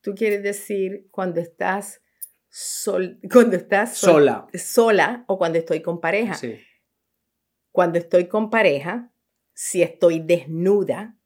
Tú 0.00 0.14
quieres 0.14 0.42
decir 0.42 1.08
cuando 1.10 1.40
estás 1.40 2.00
sol- 2.48 3.18
cuando 3.32 3.56
estás 3.56 3.96
sol- 3.96 4.12
Sola. 4.12 4.46
sola 4.54 5.24
o 5.28 5.38
cuando 5.38 5.58
estoy 5.58 5.82
con 5.82 6.00
pareja. 6.00 6.34
Sí. 6.34 6.56
Cuando 7.72 7.98
estoy 7.98 8.26
con 8.28 8.50
pareja, 8.50 9.12
si 9.52 9.82
estoy 9.82 10.20
desnuda 10.20 11.18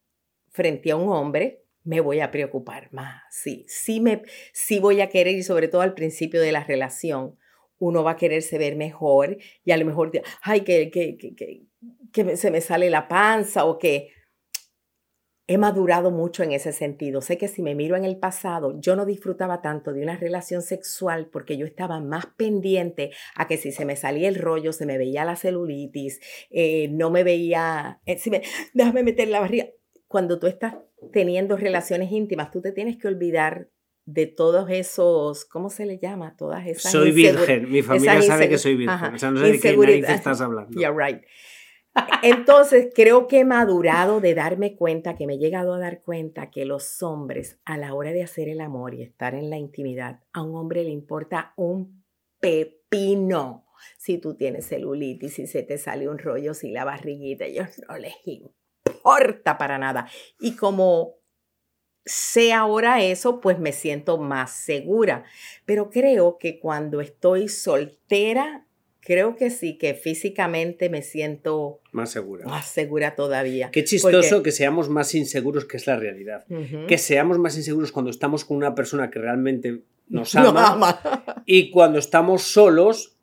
frente 0.49 0.91
a 0.91 0.97
un 0.97 1.09
hombre, 1.11 1.65
me 1.85 2.01
voy 2.01 2.21
a 2.21 2.31
preocupar 2.31 2.93
más. 2.93 3.23
Sí, 3.31 3.65
sí, 3.69 4.01
me, 4.01 4.23
sí 4.53 4.79
voy 4.81 5.01
a 5.01 5.09
querer, 5.09 5.37
y 5.37 5.43
sobre 5.43 5.69
todo 5.69 5.81
al 5.83 5.95
principio 5.95 6.41
de 6.41 6.53
la 6.53 6.65
relación, 6.65 7.39
uno 7.79 8.03
va 8.03 8.13
a 8.13 8.17
quererse 8.17 8.59
ver 8.59 8.77
mejor 8.77 9.39
y 9.65 9.71
a 9.73 9.77
lo 9.77 9.85
mejor, 9.87 10.11
ay, 10.43 10.61
que, 10.63 10.91
que, 10.91 11.17
que, 11.17 11.67
que, 12.13 12.25
me- 12.25 12.37
se 12.37 12.51
me 12.51 12.61
sale 12.61 12.91
la 12.91 13.09
panza 13.09 13.65
o 13.65 13.79
que 13.79 14.09
he 15.47 15.59
madurado 15.59 16.13
mucho 16.13 16.45
en 16.45 16.53
ese 16.53 16.73
sentido. 16.73 17.21
Sé 17.23 17.37
que 17.37 17.49
si 17.49 17.61
me 17.61 17.75
miro 17.75 17.97
en 17.97 18.05
el 18.05 18.19
pasado, 18.19 18.79
yo 18.81 18.95
no 18.95 19.05
disfrutaba 19.05 19.61
tanto 19.63 19.93
de 19.93 20.03
una 20.03 20.17
relación 20.17 20.63
sexual 20.63 21.29
porque 21.33 21.57
yo 21.57 21.67
estaba 21.67 21.99
más 21.99 22.27
pendiente 22.37 23.11
a 23.35 23.49
que 23.49 23.57
si 23.57 23.73
se 23.73 23.85
me 23.85 23.97
salía 23.97 24.29
el 24.29 24.37
rollo, 24.37 24.73
se 24.73 24.87
me 24.87 24.97
veía 24.97 25.25
la 25.25 25.35
celulitis, 25.35 26.21
eh, 26.51 26.87
no 26.93 27.11
me 27.11 27.25
veía, 27.25 28.01
eh, 28.07 28.17
si 28.19 28.31
me- 28.31 28.43
déjame 28.75 29.03
meter 29.03 29.27
la 29.29 29.41
barriga. 29.41 29.67
Cuando 30.07 30.39
tú 30.39 30.47
estás 30.47 30.75
teniendo 31.13 31.57
relaciones 31.57 32.13
íntimas, 32.13 32.51
tú 32.53 32.61
te 32.61 32.71
tienes 32.73 32.97
que 32.97 33.09
olvidar 33.09 33.69
de 34.07 34.27
todos 34.27 34.69
esos, 34.71 35.45
¿cómo 35.45 35.69
se 35.71 35.85
le 35.87 35.99
llama? 35.99 36.35
Todas 36.37 36.67
esas 36.67 36.91
Soy 36.93 37.11
virgen, 37.13 37.71
mi 37.71 37.83
familia 37.83 38.23
sabe 38.23 38.49
que 38.49 38.59
soy 38.59 38.75
virgen. 38.77 38.91
Ajá, 38.95 39.13
O 39.15 39.19
sea, 39.19 39.31
no 39.31 39.41
sé 39.41 39.53
de 39.53 39.61
qué 39.61 39.77
narices 39.77 40.11
estás 40.17 40.41
hablando. 40.41 40.79
Yeah, 40.81 40.91
right. 40.93 41.23
Entonces, 42.23 42.91
creo 42.95 43.27
que 43.27 43.41
he 43.41 43.45
madurado 43.45 44.21
de 44.21 44.35
darme 44.35 44.77
cuenta, 44.77 45.17
que 45.17 45.27
me 45.27 45.35
he 45.35 45.39
llegado 45.39 45.75
a 45.75 45.79
dar 45.79 46.03
cuenta 46.03 46.51
que 46.51 46.65
los 46.65 47.03
hombres, 47.03 47.59
a 47.65 47.77
la 47.77 47.95
hora 47.95 48.13
de 48.13 48.23
hacer 48.23 48.49
el 48.49 48.61
amor 48.61 48.95
y 48.95 49.03
estar 49.03 49.35
en 49.35 49.51
la 49.51 49.59
intimidad, 49.59 50.21
a 50.33 50.43
un 50.43 50.55
hombre 50.55 50.85
le 50.85 50.91
importa 50.91 51.53
un 51.57 52.05
pepino. 52.41 53.67
Si 53.99 54.19
tú 54.19 54.37
tienes 54.37 54.67
celulitis, 54.67 55.35
si 55.35 55.47
se 55.47 55.63
te 55.63 55.79
sale 55.79 56.09
un 56.09 56.19
rollo, 56.19 56.55
si 56.55 56.71
la 56.71 56.85
barriguita, 56.85 57.47
ellos 57.47 57.69
no 57.89 57.97
les 57.97 58.15
importa 58.25 59.57
para 59.57 59.79
nada. 59.79 60.07
Y 60.39 60.57
como 60.57 61.21
sé 62.05 62.53
ahora 62.53 63.03
eso, 63.03 63.41
pues 63.41 63.59
me 63.59 63.73
siento 63.73 64.19
más 64.19 64.53
segura. 64.53 65.25
Pero 65.65 65.91
creo 65.91 66.39
que 66.39 66.61
cuando 66.61 67.01
estoy 67.01 67.49
soltera, 67.49 68.67
creo 69.01 69.37
que 69.37 69.51
sí, 69.51 69.79
que 69.79 69.95
físicamente 69.95 70.91
me 70.91 71.03
siento 71.03 71.81
Más 71.93 72.11
segura. 72.11 72.45
más 72.47 72.69
segura 72.69 73.15
todavía. 73.17 73.71
Qué 73.71 73.85
chistoso 73.85 74.37
Porque- 74.37 74.43
que 74.45 74.53
seamos 74.53 74.89
más 74.89 75.15
inseguros, 75.15 75.65
que 75.65 75.77
es 75.77 75.87
la 75.87 75.97
realidad. 75.97 76.45
Ujú. 76.49 76.87
Que 76.87 76.99
seamos 76.99 77.39
más 77.39 77.57
inseguros 77.57 77.93
cuando 77.93 78.11
estamos 78.11 78.45
con 78.45 78.57
una 78.57 78.75
persona 78.75 79.11
que 79.11 79.19
realmente 79.19 79.83
nos 80.09 80.35
No 80.35 80.49
ama 80.51 80.73
ama. 80.73 81.43
y 81.47 81.71
cuando 81.71 81.99
estamos 81.99 82.43
solos 82.43 83.17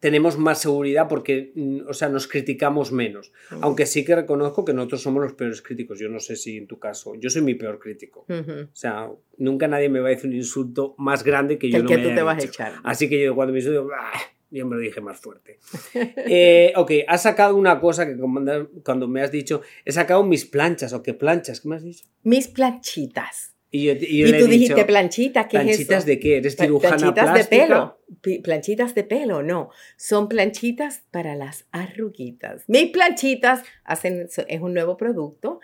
tenemos 0.00 0.38
más 0.38 0.60
seguridad 0.60 1.08
porque, 1.08 1.50
mm, 1.56 1.80
o 1.88 1.92
sea, 1.92 2.08
nos 2.08 2.28
criticamos 2.28 2.92
menos. 2.92 3.32
Aunque 3.60 3.84
sí 3.84 4.04
que 4.04 4.14
reconozco 4.14 4.64
que 4.64 4.72
nosotros 4.72 5.02
somos 5.02 5.20
los 5.24 5.32
peores 5.32 5.60
críticos. 5.60 5.98
Yo 5.98 6.08
no 6.08 6.20
sé 6.20 6.36
si 6.36 6.56
en 6.56 6.68
tu 6.68 6.78
caso, 6.78 7.16
yo 7.16 7.28
soy 7.30 7.42
mi 7.42 7.54
peor 7.56 7.80
crítico. 7.80 8.24
Ujú. 8.28 8.52
O 8.72 8.76
sea, 8.76 9.10
nunca 9.38 9.66
nadie 9.66 9.88
me 9.88 9.98
va 9.98 10.06
a 10.06 10.10
decir 10.10 10.30
un 10.30 10.36
insulto 10.36 10.94
más 10.98 11.24
grande 11.24 11.58
que 11.58 11.68
yo 11.68 11.78
el 11.78 11.82
no 11.82 11.88
que 11.88 11.96
me 11.96 12.02
tú 12.04 12.08
haya 12.10 12.16
te 12.16 12.22
vas 12.22 12.44
a 12.44 12.46
echar. 12.46 12.72
Así 12.84 13.08
que 13.08 13.20
yo 13.24 13.34
cuando 13.34 13.52
me 13.52 13.58
insulto, 13.58 13.88
"Ah", 13.92 14.12
yo 14.50 14.66
me 14.66 14.76
lo 14.76 14.80
dije 14.82 15.00
más 15.00 15.18
fuerte. 15.20 15.58
Eh, 16.16 16.72
ok, 16.76 16.90
has 17.06 17.22
sacado 17.22 17.56
una 17.56 17.80
cosa 17.80 18.06
que 18.06 18.16
cuando- 18.84 19.08
me 19.08 19.22
has 19.22 19.30
dicho, 19.32 19.62
he 19.84 19.92
sacado 19.92 20.22
mis 20.24 20.44
planchas, 20.44 20.92
o 20.92 21.02
qué 21.02 21.14
planchas, 21.14 21.60
¿qué 21.60 21.68
me 21.68 21.76
has 21.76 21.82
dicho? 21.84 22.04
Mis 22.22 22.48
planchitas. 22.48 23.54
Y, 23.70 23.84
yo, 23.84 23.92
y 23.92 24.20
yo 24.20 24.28
Y 24.28 24.32
le 24.32 24.38
tú 24.38 24.44
he 24.46 24.48
dijiste 24.48 24.74
dicho, 24.76 24.86
planchitas, 24.86 25.46
¿qué 25.46 25.58
es 25.58 25.62
¿planchitas 25.64 26.06
de 26.06 26.18
qué? 26.18 26.36
¿Eres 26.38 26.56
cirujana 26.56 26.96
planchitas 26.96 27.30
plástica? 27.32 27.56
de 27.56 27.66
pelo. 27.68 28.42
Planchitas 28.42 28.94
de 28.94 29.04
pelo, 29.04 29.42
no. 29.42 29.68
Son 29.98 30.26
planchitas 30.30 31.02
para 31.10 31.34
las 31.36 31.66
arruguitas. 31.70 32.64
Mis 32.66 32.90
planchitas 32.90 33.62
hacen, 33.84 34.26
es 34.48 34.60
un 34.62 34.72
nuevo 34.72 34.96
producto 34.96 35.60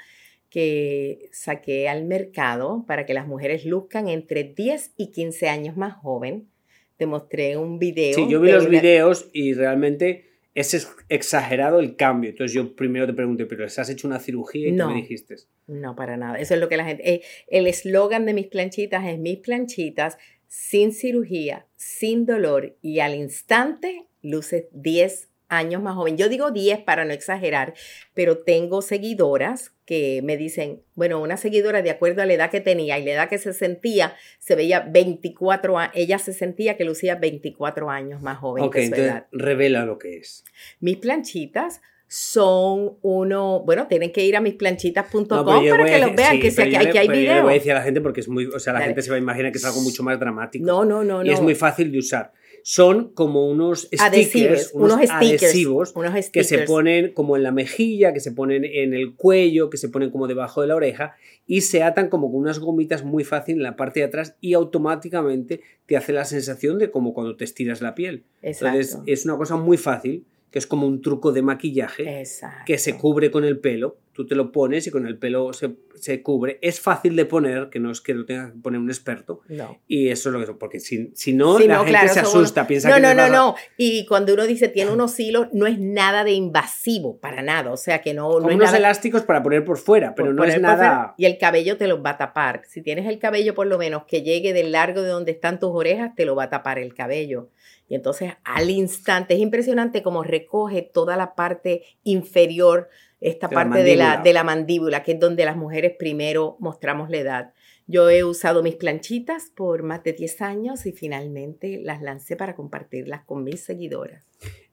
que 0.50 1.30
saqué 1.32 1.88
al 1.88 2.04
mercado 2.04 2.84
para 2.86 3.06
que 3.06 3.14
las 3.14 3.26
mujeres 3.26 3.64
luzcan 3.64 4.08
entre 4.08 4.44
10 4.44 4.92
y 4.98 5.10
15 5.10 5.48
años 5.48 5.76
más 5.78 5.94
joven. 5.94 6.48
Te 6.96 7.06
mostré 7.06 7.56
un 7.56 7.78
video. 7.78 8.14
Sí, 8.14 8.26
yo 8.28 8.40
vi 8.40 8.52
los 8.52 8.66
una- 8.66 8.70
videos 8.80 9.28
y 9.32 9.52
realmente 9.54 10.26
es 10.54 10.72
ex- 10.74 10.94
exagerado 11.08 11.80
el 11.80 11.96
cambio. 11.96 12.30
Entonces 12.30 12.54
yo 12.54 12.76
primero 12.76 13.06
te 13.06 13.12
pregunté, 13.12 13.46
¿pero 13.46 13.64
les 13.64 13.78
has 13.78 13.90
hecho 13.90 14.06
una 14.06 14.20
cirugía? 14.20 14.68
Y 14.68 14.72
No. 14.72 14.84
tú 14.86 14.90
me 14.94 15.00
dijiste. 15.00 15.36
No, 15.66 15.96
para 15.96 16.16
nada. 16.16 16.38
Eso 16.38 16.54
es 16.54 16.60
lo 16.60 16.68
que 16.68 16.76
la 16.76 16.84
gente... 16.84 17.08
eh, 17.08 17.22
el 17.48 17.66
eslogan 17.66 18.24
de 18.26 18.34
mis 18.34 18.46
planchitas 18.46 19.04
es 19.06 19.18
mis 19.18 19.38
planchitas 19.38 20.16
sin 20.46 20.92
cirugía, 20.92 21.66
sin 21.74 22.26
dolor 22.26 22.76
y 22.80 23.00
al 23.00 23.16
instante 23.16 24.06
luces 24.22 24.66
10 24.70 25.30
años 25.48 25.82
más 25.82 25.96
joven. 25.96 26.16
Yo 26.16 26.28
digo 26.28 26.52
10 26.52 26.78
para 26.80 27.04
no 27.04 27.12
exagerar, 27.12 27.74
pero 28.14 28.38
tengo 28.38 28.80
seguidoras 28.80 29.73
que 29.84 30.20
me 30.22 30.36
dicen, 30.36 30.82
bueno, 30.94 31.20
una 31.20 31.36
seguidora 31.36 31.82
de 31.82 31.90
acuerdo 31.90 32.22
a 32.22 32.26
la 32.26 32.32
edad 32.34 32.50
que 32.50 32.60
tenía 32.60 32.98
y 32.98 33.04
la 33.04 33.12
edad 33.12 33.28
que 33.28 33.38
se 33.38 33.52
sentía, 33.52 34.14
se 34.38 34.54
veía 34.56 34.80
24 34.80 35.78
años, 35.78 35.92
ella 35.94 36.18
se 36.18 36.32
sentía 36.32 36.76
que 36.76 36.84
lucía 36.84 37.16
24 37.16 37.90
años 37.90 38.22
más 38.22 38.38
joven 38.38 38.64
Ok, 38.64 38.72
que 38.74 38.78
su 38.80 38.84
entonces 38.86 39.06
edad. 39.12 39.26
revela 39.32 39.84
lo 39.84 39.98
que 39.98 40.16
es. 40.18 40.44
Mis 40.80 40.96
planchitas 40.96 41.82
son 42.06 42.96
uno, 43.02 43.60
bueno, 43.64 43.86
tienen 43.88 44.12
que 44.12 44.24
ir 44.24 44.36
a 44.36 44.40
misplanchitas.com 44.40 45.26
No, 45.28 45.44
para 45.44 45.84
que 45.84 45.94
a 45.94 46.06
los 46.06 46.14
vean, 46.14 46.32
sí, 46.34 46.40
que, 46.40 46.52
pero 46.52 46.76
aquí, 46.78 46.98
hay, 46.98 47.06
pero 47.08 47.20
yo 47.20 47.34
le 47.34 47.40
voy 47.42 47.50
a 47.50 47.54
decir 47.54 47.72
a 47.72 47.76
la 47.76 47.82
gente 47.82 48.00
porque 48.00 48.20
es 48.20 48.28
muy, 48.28 48.46
o 48.46 48.58
sea, 48.58 48.72
la 48.72 48.78
Dale. 48.80 48.90
gente 48.90 49.02
se 49.02 49.10
va 49.10 49.16
a 49.16 49.18
imaginar 49.18 49.50
que 49.52 49.58
es 49.58 49.64
algo 49.64 49.80
mucho 49.80 50.02
más 50.02 50.18
dramático. 50.20 50.64
No, 50.64 50.84
no, 50.84 51.02
no, 51.02 51.24
no. 51.24 51.30
Y 51.30 51.32
es 51.32 51.40
muy 51.40 51.54
fácil 51.54 51.90
de 51.90 51.98
usar. 51.98 52.32
Son 52.66 53.12
como 53.12 53.46
unos 53.46 53.82
stickers, 53.82 54.02
Adhesivos, 54.02 54.70
unos, 54.72 54.92
unos 54.94 55.10
stickers, 55.10 55.42
adhesivos 55.42 55.92
unos 55.94 56.14
que 56.30 56.44
se 56.44 56.44
stickers. 56.44 56.70
ponen 56.70 57.12
como 57.12 57.36
en 57.36 57.42
la 57.42 57.52
mejilla, 57.52 58.14
que 58.14 58.20
se 58.20 58.32
ponen 58.32 58.64
en 58.64 58.94
el 58.94 59.16
cuello, 59.16 59.68
que 59.68 59.76
se 59.76 59.90
ponen 59.90 60.10
como 60.10 60.26
debajo 60.28 60.62
de 60.62 60.68
la 60.68 60.74
oreja 60.74 61.14
y 61.46 61.60
se 61.60 61.82
atan 61.82 62.08
como 62.08 62.32
con 62.32 62.40
unas 62.40 62.60
gomitas 62.60 63.04
muy 63.04 63.22
fácil 63.22 63.56
en 63.56 63.64
la 63.64 63.76
parte 63.76 64.00
de 64.00 64.06
atrás 64.06 64.36
y 64.40 64.54
automáticamente 64.54 65.60
te 65.84 65.98
hace 65.98 66.14
la 66.14 66.24
sensación 66.24 66.78
de 66.78 66.90
como 66.90 67.12
cuando 67.12 67.36
te 67.36 67.44
estiras 67.44 67.82
la 67.82 67.94
piel. 67.94 68.24
Exacto. 68.40 68.78
Entonces 68.78 68.98
es 69.04 69.26
una 69.26 69.36
cosa 69.36 69.56
muy 69.56 69.76
fácil, 69.76 70.24
que 70.50 70.58
es 70.58 70.66
como 70.66 70.86
un 70.86 71.02
truco 71.02 71.32
de 71.32 71.42
maquillaje 71.42 72.20
Exacto. 72.20 72.62
que 72.64 72.78
se 72.78 72.96
cubre 72.96 73.30
con 73.30 73.44
el 73.44 73.58
pelo. 73.58 73.98
Tú 74.14 74.26
te 74.26 74.34
lo 74.36 74.52
pones 74.52 74.86
y 74.86 74.90
con 74.90 75.06
el 75.06 75.18
pelo 75.18 75.52
se, 75.52 75.74
se 75.96 76.22
cubre. 76.22 76.58
Es 76.62 76.80
fácil 76.80 77.16
de 77.16 77.24
poner, 77.26 77.68
que 77.68 77.80
no 77.80 77.90
es 77.90 78.00
que 78.00 78.14
lo 78.14 78.24
tenga 78.24 78.52
que 78.52 78.58
poner 78.60 78.80
un 78.80 78.88
experto. 78.88 79.40
No. 79.48 79.80
Y 79.88 80.08
eso 80.08 80.28
es 80.28 80.32
lo 80.32 80.38
que 80.38 80.50
es, 80.50 80.56
porque 80.58 80.78
si, 80.80 81.10
si 81.14 81.32
no, 81.32 81.58
Sí, 81.58 81.66
la 81.66 81.74
no, 81.74 81.80
gente 81.84 81.98
claro, 81.98 82.14
se 82.14 82.20
asusta, 82.20 82.60
uno- 82.62 82.68
piensa 82.68 82.88
no, 82.88 82.94
que 82.94 83.00
no, 83.02 83.14
no, 83.14 83.22
a- 83.24 83.28
no. 83.28 83.54
Y 83.76 84.06
cuando 84.06 84.32
uno 84.32 84.46
dice 84.46 84.68
tiene 84.68 84.92
unos 84.92 85.18
hilos, 85.18 85.48
no 85.52 85.66
es 85.66 85.78
nada 85.78 86.24
de 86.24 86.30
invasivo, 86.32 87.18
para 87.18 87.42
nada. 87.42 87.72
O 87.72 87.76
sea 87.76 88.00
que 88.02 88.14
no, 88.14 88.28
no 88.28 88.34
Como 88.34 88.46
unos 88.54 88.66
nada. 88.66 88.78
elásticos 88.78 89.22
para 89.22 89.42
poner 89.42 89.64
por 89.64 89.76
fuera, 89.78 90.14
pero 90.14 90.28
por 90.28 90.34
no 90.36 90.44
es 90.44 90.60
nada... 90.60 91.14
Y 91.18 91.24
el 91.26 91.36
cabello 91.36 91.76
te 91.76 91.88
los 91.88 91.98
va 92.04 92.10
a 92.10 92.16
tapar. 92.18 92.62
Si 92.68 92.80
tienes 92.82 93.06
el 93.06 93.18
cabello 93.18 93.54
por 93.54 93.66
lo 93.66 93.78
menos 93.78 94.04
que 94.04 94.22
llegue 94.22 94.52
del 94.52 94.72
largo 94.72 95.02
de 95.02 95.08
donde 95.08 95.32
están 95.32 95.58
tus 95.58 95.70
orejas, 95.72 96.14
te 96.14 96.24
lo 96.24 96.36
va 96.36 96.44
a 96.44 96.50
tapar 96.50 96.78
el 96.78 96.94
cabello. 96.94 97.48
Y 97.88 97.94
entonces 97.96 98.32
al 98.44 98.70
instante 98.70 99.34
es 99.34 99.40
impresionante 99.40 100.02
cómo 100.02 100.22
recoge 100.22 100.80
toda 100.82 101.16
la 101.18 101.34
parte 101.34 101.82
inferior, 102.02 102.88
esta 103.24 103.48
De 103.48 103.54
la 103.54 103.60
parte 103.60 103.82
de 103.82 103.96
la, 103.96 104.04
mandíbula. 104.04 104.22
de 104.22 104.32
la 104.32 104.44
mandíbula, 104.44 105.02
que 105.02 105.12
es 105.12 105.20
donde 105.20 105.44
las 105.44 105.56
mujeres 105.56 105.92
primero 105.98 106.56
mostramos 106.60 107.10
la 107.10 107.18
edad. 107.18 107.54
Yo 107.86 108.08
he 108.08 108.24
usado 108.24 108.62
mis 108.62 108.76
planchitas 108.76 109.50
por 109.54 109.82
más 109.82 110.02
de 110.02 110.12
10 110.12 110.42
años 110.42 110.86
y 110.86 110.92
finalmente 110.92 111.80
las 111.82 112.00
lancé 112.02 112.36
para 112.36 112.54
compartirlas 112.54 113.24
con 113.24 113.44
mis 113.44 113.60
seguidoras. 113.60 114.24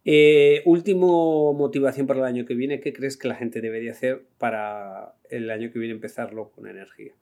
Eh, 0.05 0.61
último 0.65 1.53
motivación 1.53 2.07
para 2.07 2.19
el 2.19 2.25
año 2.25 2.45
que 2.45 2.55
viene, 2.55 2.79
¿qué 2.79 2.93
crees 2.93 3.17
que 3.17 3.27
la 3.27 3.35
gente 3.35 3.61
debería 3.61 3.91
hacer 3.91 4.25
para 4.37 5.15
el 5.29 5.49
año 5.49 5.71
que 5.71 5.79
viene 5.79 5.93
empezarlo 5.93 6.51
con 6.51 6.67
energía? 6.67 7.13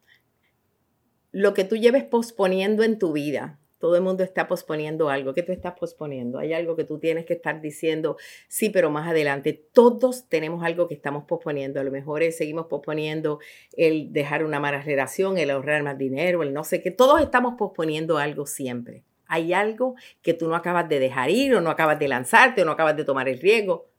lo 1.31 1.53
que 1.53 1.63
tú 1.63 1.75
lleves 1.75 2.03
posponiendo 2.03 2.83
en 2.83 2.97
tu 2.97 3.13
vida. 3.13 3.59
Todo 3.79 3.95
el 3.95 4.01
mundo 4.01 4.23
está 4.23 4.47
posponiendo 4.47 5.09
algo. 5.09 5.33
¿Qué 5.33 5.41
tú 5.41 5.53
estás 5.53 5.73
posponiendo? 5.79 6.37
Hay 6.37 6.53
algo 6.53 6.75
que 6.75 6.83
tú 6.83 6.99
tienes 6.99 7.25
que 7.25 7.33
estar 7.33 7.61
diciendo, 7.61 8.17
sí, 8.49 8.69
pero 8.69 8.91
más 8.91 9.07
adelante. 9.07 9.53
Todos 9.71 10.27
tenemos 10.27 10.63
algo 10.63 10.87
que 10.87 10.93
estamos 10.93 11.23
posponiendo. 11.23 11.79
A 11.79 11.83
lo 11.83 11.91
mejor 11.91 12.21
eh, 12.21 12.33
seguimos 12.33 12.67
posponiendo 12.67 13.39
el 13.77 14.11
dejar 14.11 14.43
una 14.43 14.59
mala 14.59 14.81
relación, 14.81 15.37
el 15.37 15.49
ahorrar 15.49 15.81
más 15.81 15.97
dinero, 15.97 16.43
el 16.43 16.53
no 16.53 16.65
sé 16.65 16.81
qué. 16.81 16.91
Todos 16.91 17.21
estamos 17.21 17.55
posponiendo 17.57 18.17
algo 18.17 18.45
siempre. 18.45 19.03
Hay 19.27 19.53
algo 19.53 19.95
que 20.21 20.33
tú 20.33 20.49
no 20.49 20.55
acabas 20.55 20.89
de 20.89 20.99
dejar 20.99 21.29
ir 21.29 21.55
o 21.55 21.61
no 21.61 21.69
acabas 21.69 21.99
de 21.99 22.09
lanzarte 22.09 22.63
o 22.63 22.65
no 22.65 22.71
acabas 22.71 22.97
de 22.97 23.05
tomar 23.05 23.29
el 23.29 23.39
riesgo. 23.39 23.89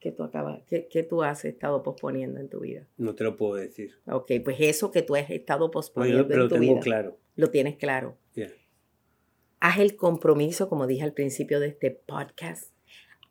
¿Qué 0.00 0.12
tú, 0.12 0.22
acabas, 0.22 0.62
qué, 0.66 1.02
tú 1.02 1.22
has 1.22 1.44
estado 1.44 1.82
posponiendo 1.82 2.40
en 2.40 2.48
tu 2.48 2.60
vida? 2.60 2.86
No 2.96 3.14
te 3.14 3.22
lo 3.22 3.36
puedo 3.36 3.56
decir. 3.56 3.98
Ok, 4.06 4.32
pues 4.42 4.56
eso 4.60 4.90
que 4.90 5.02
tú 5.02 5.14
has 5.14 5.28
estado 5.28 5.70
posponiendo 5.70 6.22
en 6.22 6.48
tu 6.48 6.58
tengo 6.58 6.80
claro. 6.80 7.18
Lo 7.36 7.50
tienes 7.50 7.76
claro. 7.76 8.16
Haz 9.60 9.78
el 9.78 9.96
compromiso, 9.96 10.68
como 10.68 10.86
dije 10.86 11.02
al 11.02 11.12
principio 11.12 11.60
de 11.60 11.68
este 11.68 11.90
podcast, 11.90 12.72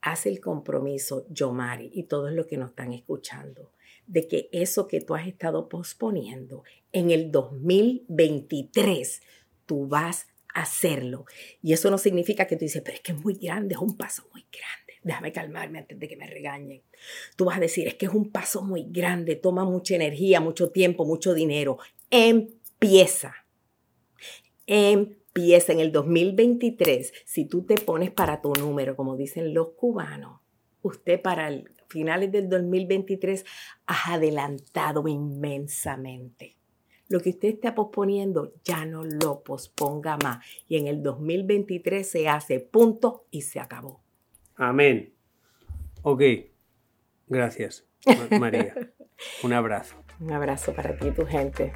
haz 0.02 0.26
el 0.26 0.40
compromiso, 0.40 1.26
Yomari, 1.30 1.90
y 1.94 2.04
todos 2.04 2.32
los 2.32 2.46
que 2.46 2.58
nos 2.58 2.70
están 2.70 2.94
escuchando, 2.94 3.72
de 4.08 4.28
que 4.28 4.50
eso 4.52 4.88
que 4.88 5.02
tú 5.02 5.16
has 5.16 5.28
estado 5.28 5.68
posponiendo 5.70 6.64
en 6.92 7.12
el 7.12 7.32
2023, 7.32 9.22
tú 9.66 9.88
vas 9.88 10.28
a 10.54 10.62
hacerlo. 10.62 11.26
Y 11.62 11.74
eso 11.74 11.90
no 11.92 11.98
significa 11.98 12.46
que 12.46 12.56
tú 12.56 12.66
dices, 12.66 12.82
pero 12.84 12.96
es 12.96 13.02
que 13.02 13.12
es 13.12 13.18
muy 13.18 13.34
grande, 13.34 13.76
es 13.76 13.82
un 13.82 13.98
paso 13.98 14.24
muy 14.32 14.46
grande 14.52 14.90
déjame 15.04 15.32
calmarme 15.32 15.80
antes 15.80 16.00
de 16.00 16.08
que 16.08 16.18
me 16.18 16.28
regañen. 16.28 16.84
Tú 17.36 17.46
vas 17.46 17.58
a 17.58 17.62
decir, 17.62 17.88
es 17.88 17.96
que 17.96 18.06
es 18.06 18.14
un 18.14 18.32
paso 18.32 18.62
muy 18.62 18.86
grande, 18.90 19.36
toma 19.36 19.66
mucha 19.66 19.96
energía, 19.96 20.40
mucho 20.40 20.72
tiempo, 20.72 21.06
mucho 21.06 21.34
dinero. 21.34 21.78
Empieza. 22.10 23.34
Empieza 25.34 25.74
en 25.74 25.80
el 25.80 25.92
2023. 25.92 27.14
Si 27.26 27.46
tú 27.46 27.64
te 27.64 27.76
pones 27.76 28.12
para 28.12 28.42
tu 28.42 28.54
número, 28.54 28.96
como 28.96 29.16
dicen 29.16 29.54
los 29.54 29.70
cubanos, 29.70 30.42
usted 30.82 31.22
para 31.22 31.48
el 31.48 31.72
finales 31.88 32.32
del 32.32 32.50
2023 32.50 33.46
has 33.88 34.08
adelantado 34.08 35.08
inmensamente. 35.08 36.56
Lo 37.10 37.20
que 37.20 37.32
usted 37.32 37.50
está 37.50 37.74
posponiendo 37.74 38.54
ya 38.64 38.86
no 38.86 39.04
lo 39.04 39.42
posponga 39.44 40.18
más. 40.18 40.46
Y 40.68 40.78
en 40.78 40.88
el 40.88 41.02
2023 41.02 42.08
se 42.08 42.30
hace 42.30 42.60
punto 42.60 43.26
y 43.32 43.42
se 43.42 43.60
acabó. 43.60 44.02
Amén. 44.56 45.14
Ok. 46.04 46.22
Gracias, 47.28 47.88
María. 48.40 48.76
Un 49.44 49.54
abrazo. 49.54 49.96
Un 50.20 50.32
abrazo 50.32 50.74
para 50.74 50.98
ti 50.98 51.08
y 51.08 51.12
tu 51.12 51.26
gente. 51.26 51.74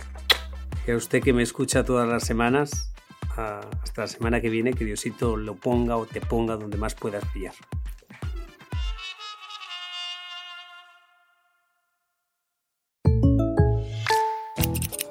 Y 0.88 0.92
a 0.92 0.98
usted 0.98 1.22
que 1.22 1.34
me 1.34 1.44
escucha 1.44 1.84
todas 1.84 2.08
las 2.08 2.24
semanas, 2.24 2.93
hasta 3.38 4.02
la 4.02 4.08
semana 4.08 4.42
que 4.42 4.50
viene, 4.50 4.74
que 4.74 4.86
Diosito 4.86 5.36
lo 5.38 5.56
ponga 5.56 5.98
o 5.98 6.06
te 6.06 6.22
ponga 6.22 6.56
donde 6.56 6.78
más 6.78 6.96
puedas 6.96 7.24
brillar. 7.32 7.54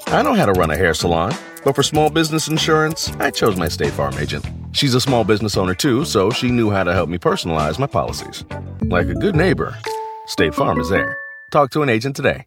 I 0.08 0.22
know 0.22 0.34
how 0.34 0.44
to 0.44 0.52
run 0.52 0.70
a 0.70 0.76
hair 0.76 0.92
salon, 0.92 1.32
but 1.64 1.74
for 1.74 1.82
small 1.82 2.10
business 2.10 2.46
insurance, 2.46 3.10
I 3.18 3.30
chose 3.30 3.56
my 3.56 3.68
State 3.68 3.92
Farm 3.92 4.14
agent. 4.18 4.44
She's 4.72 4.94
a 4.94 5.00
small 5.00 5.24
business 5.24 5.56
owner 5.56 5.74
too, 5.74 6.04
so 6.04 6.30
she 6.30 6.50
knew 6.50 6.70
how 6.70 6.84
to 6.84 6.92
help 6.92 7.08
me 7.08 7.16
personalize 7.16 7.78
my 7.78 7.86
policies. 7.86 8.44
Like 8.82 9.08
a 9.08 9.14
good 9.14 9.34
neighbor, 9.34 9.74
State 10.26 10.54
Farm 10.54 10.78
is 10.80 10.90
there. 10.90 11.16
Talk 11.50 11.70
to 11.70 11.82
an 11.82 11.88
agent 11.88 12.14
today. 12.14 12.44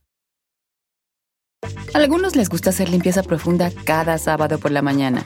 Algunos 1.96 2.36
les 2.36 2.50
gusta 2.50 2.70
hacer 2.70 2.90
limpieza 2.90 3.24
profunda 3.24 3.72
cada 3.86 4.18
sábado 4.18 4.60
por 4.60 4.70
la 4.72 4.82
mañana. 4.82 5.26